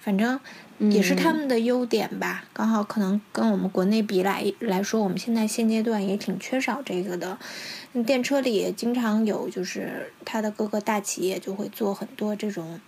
[0.00, 0.38] 反正
[0.78, 2.44] 也是他们的优点吧。
[2.52, 7.38] 刚好可能跟我们国内比来来说，我们现在现阶段也挺缺少这个的。
[8.06, 12.80] 电车里经常有，就是它的各个大企业就会做很多这种。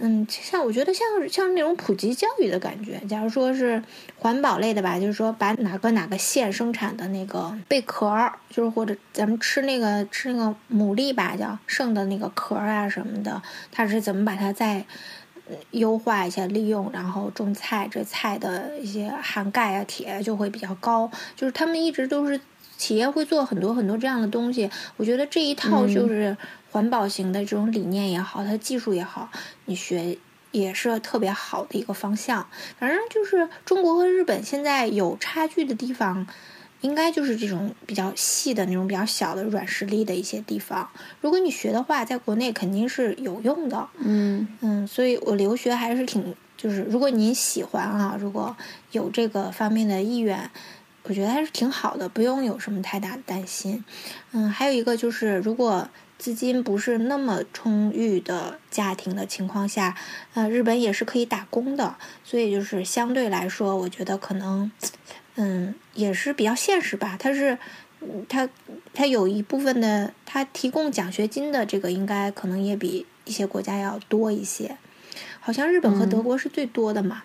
[0.00, 3.00] 嗯，像我觉得像像那种普及教育的感觉。
[3.08, 3.82] 假如说是
[4.16, 14.84] 环保类的吧，就是说把哪个哪个县生产的那个贝壳，就是或者咱们吃那个吃那个牡蛎吧，叫剩的那个壳啊什么的，它是怎么把它再
[15.70, 21.10] 优化一下利用，然后种菜，这菜的一些含钙啊铁就会比较高。
[21.34, 22.38] 就是他们一直都是
[22.78, 24.70] 企业会做很多很多这样的东西。
[24.96, 26.34] 我觉得这一套就是。
[26.70, 29.30] 环保型的这种理念也好，它技术也好，
[29.64, 30.18] 你学
[30.52, 32.46] 也是特别好的一个方向。
[32.78, 36.26] 反正就是中国和日本现在有差距的地方，
[36.82, 40.90] 应该就是这种比较细的那种比较小的软实力的一些地方。
[41.22, 43.88] 如果你学的话，在国内肯定是有用的。
[43.96, 48.54] 嗯嗯，所以我留学还是挺就是，如果您喜欢啊，如果
[48.92, 50.50] 有这个方面的意愿，
[51.08, 53.82] 我觉得还是挺好的，不用有什么太大的担心。
[54.32, 55.88] 嗯，还有一个就是，如果
[56.18, 59.96] 资金不是那么充裕的家庭的情况下，
[60.34, 64.70] 呃，日本也是可以打工的，所以就是相对来说，我觉得可能，
[65.36, 67.16] 嗯，也是比较现实吧。
[67.18, 67.56] 它是，
[68.28, 68.46] 它
[68.92, 74.76] 它有一部分的，它提供奖学金的这个应该可能也比一些国家要多一些。
[75.40, 77.22] 好像日本和德国是最多的嘛。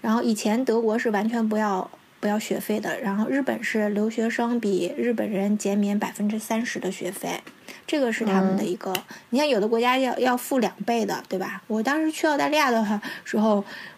[0.00, 1.88] 然后以前德国是完全不要
[2.22, 7.40] 不要学费的，然后日本是留学生比日本人减免百分之三十的学费。
[7.84, 8.94] 这个是他们的一个，
[9.30, 11.60] 你看有的国家要要付两倍的，对吧？
[11.66, 13.56] 我当时去澳大利亚的话 时候，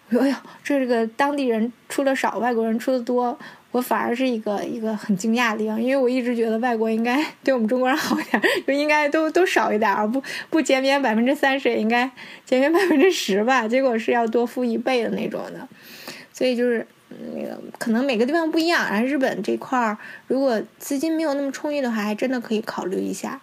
[0.09, 3.39] 我说哎呦，这个当地人出的少，外国人出的多，
[3.73, 12.11] 我反而是一个一个很惊讶的地方，因为我一直觉得外国应该 对我们中国人好一点，就应该都都少一点，而不不减免百分之三十，也应该
[12.47, 13.69] 减免百分之十吧？
[13.69, 15.69] 结果是要多付一倍的那种的，
[16.33, 16.87] 所以就是那个
[17.35, 18.89] 那个可能每个地方不一样。
[18.91, 23.41] 然后日本这块儿，如果资金没有那么充裕的话，还真的可以考虑一下。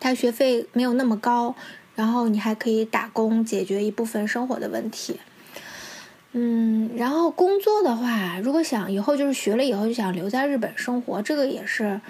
[0.00, 1.54] 他学费没有那么高，
[1.94, 5.20] 然后你还可以打工解决一部分生活的问题。
[6.32, 12.00] 嗯，然后工作的话，如果想以后就是学了以后就想留在日本生活，这个也是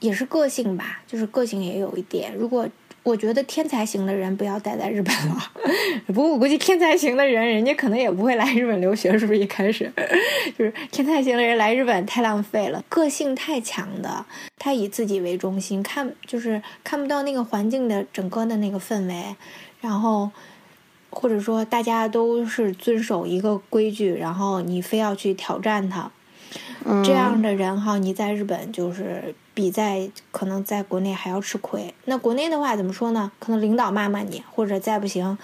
[0.00, 2.34] 也是个性吧，就是个性也有一点。
[2.34, 2.68] 如果
[3.08, 5.36] 我觉得天才型的人不要待在日本了。
[6.08, 9.38] 不过我估计天才型的人，人家可能也不会来日本留学，是不是？
[9.38, 9.90] 一开始
[10.58, 12.84] 就是天才型的人来日本太浪费了。
[12.90, 14.26] 个性太强的，
[14.58, 19.34] 他以自己为中心，看就是看不到那个环境的整个的那个氛围，
[19.80, 20.30] 然后
[21.08, 26.10] 或者说大家都是遵守一个规矩，然后你非要去挑战他。
[27.04, 31.92] 这样的人哈，你在日本就是比在可能在国内还要吃亏。
[32.04, 33.32] 那国内的话怎么说呢？
[33.40, 35.36] 可能领导骂骂你，或者再不行。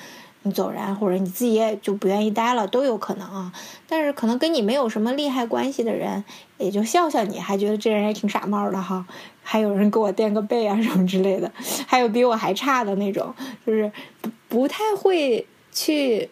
[0.42, 3.52] 你走人，或者你自己也就不愿意待了，都有可能啊。
[3.88, 6.22] 但是可能跟你没有什么利害关系的人，
[6.58, 9.04] 也就笑笑你，还觉得这人也挺傻帽的哈。
[9.42, 11.50] 还有人给我垫个背啊什么之类的，
[11.88, 13.34] 还有比我还差的那种，
[13.66, 13.90] 就是
[14.20, 16.30] 不不太会去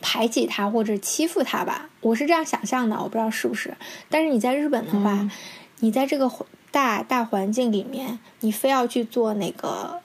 [0.00, 1.90] 排挤他或者欺负他吧。
[2.02, 3.74] 我是这样想象的，我不知道是不是。
[4.08, 5.28] 但是你在日本的话，
[5.80, 6.30] 你在这个
[6.70, 10.00] 大大环境里面，你非要去做那个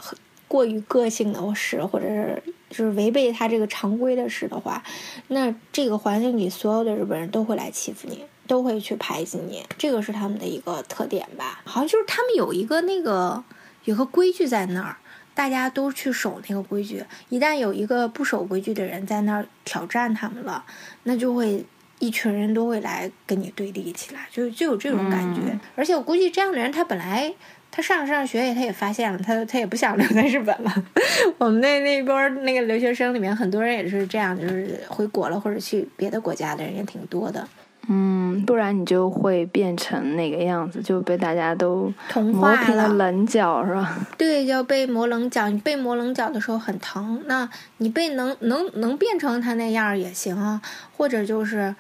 [0.48, 2.44] 过于个性的事，或者是。
[2.68, 4.84] 就是违背他这个常规的事的话，
[5.30, 11.62] 那这个环境里所有的日本人都会来欺负你，都会去排挤你，这个是他们的一个特点吧？
[11.64, 13.42] 好像就是他们有一个那个
[13.86, 14.98] 有个规矩在那儿，
[15.34, 17.06] 大家都去守那个规矩。
[17.30, 20.66] 一旦有一个不守规矩的人在那儿挑战他们了，
[21.04, 21.64] 那就会
[22.00, 25.42] 一群人都会来跟你对立起来，就就有这种感觉。
[25.76, 27.34] 而且我估计这样的人他本来。
[27.72, 30.74] 他上着上着学，他也发现了，他他也不想留在日本了。
[31.38, 37.46] 我们那那波那个留学生里面，很多人也是这样，就是回国了或者去别的国家的人也挺多的。
[37.88, 43.98] 嗯，不然你就会变成那个样子，就被大家都同化了棱角，是吧？
[44.18, 45.50] 对，要被磨棱角。
[45.50, 50.62] 你被磨棱角的时候很疼，那你被能能能变成他那样也行啊，
[50.98, 51.76] 或者就是，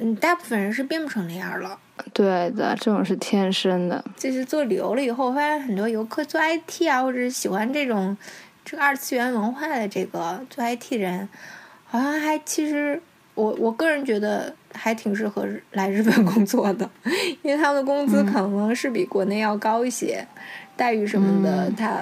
[0.00, 1.78] 嗯，大部分人是变不成那样了。
[2.12, 4.04] 对的，这种是天生的。
[4.16, 8.16] 就是做旅游了以后，发现很多游客做 IT 啊，或者喜欢这种
[8.64, 11.28] 这个二次元文化的这个做 IT 人，
[11.86, 13.00] 好像还其实
[13.34, 16.88] 我我个人觉得还挺适合来日本工作的，
[17.42, 20.26] 因为他们的工资可能是比国内要高一些，
[20.76, 22.00] 待遇什么的，他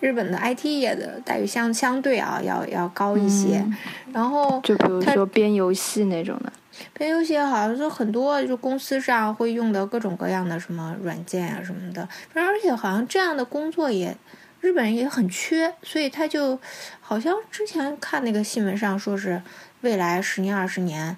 [0.00, 3.64] 日本的 IT 业的待遇相相对啊要要高一些。
[4.12, 6.52] 然后就比如说编游戏那种的。
[6.94, 14.16] 编游戏好像是很多，就公司上会用的各种各样的什么软件啊什么的，反正而且好像这样的工作也
[14.60, 16.56] 日本人也很缺，所以他就
[17.00, 19.42] 好像之前看那个新闻上说是
[19.80, 21.16] 未来十年二十年，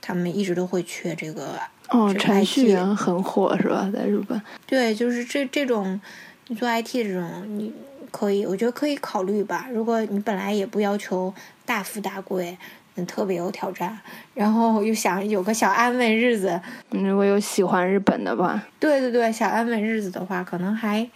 [0.00, 4.40] 他们一直都会缺这个哦，程序员很火是吧，在日本？
[4.66, 6.00] 对，就是这这种
[6.48, 7.72] 你做 IT 这种，你
[8.10, 9.68] 可以，我觉得可以考虑吧。
[9.72, 11.32] 如果你本来也不要求
[11.64, 12.56] 大富大贵。
[12.96, 13.96] 嗯特别有挑战，
[14.34, 16.60] 然后又想有个小安稳日子。
[16.90, 21.08] 如果有喜欢日本的吧，对对对，小安稳日子的话，可能还，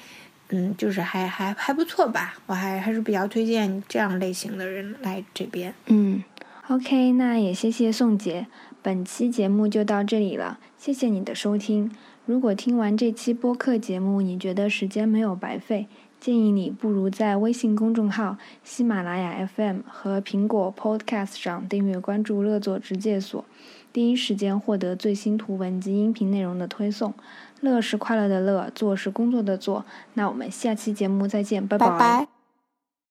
[0.51, 2.37] 嗯，就是还还还不错吧。
[2.47, 5.75] 我还还是比较推荐这样类型的人来这边。
[5.87, 6.23] 嗯
[6.69, 8.47] ，OK，那也谢谢宋杰，
[8.85, 11.91] 本期节目就到这里了，谢谢你的收听。
[12.27, 15.87] 如果听完这期播客节目，你觉得时间没有白费。
[16.21, 23.43] 建议你不如在微信公众号、喜马拉雅 FM 和苹果 Podcast 上订阅关注“乐作直介所”，
[23.91, 27.15] 第一时间获得最新图文及音频内容的推送。
[27.63, 29.87] 乐是快乐的乐，做是工作的做。
[30.13, 32.34] 那我们下期节目再见，拜拜。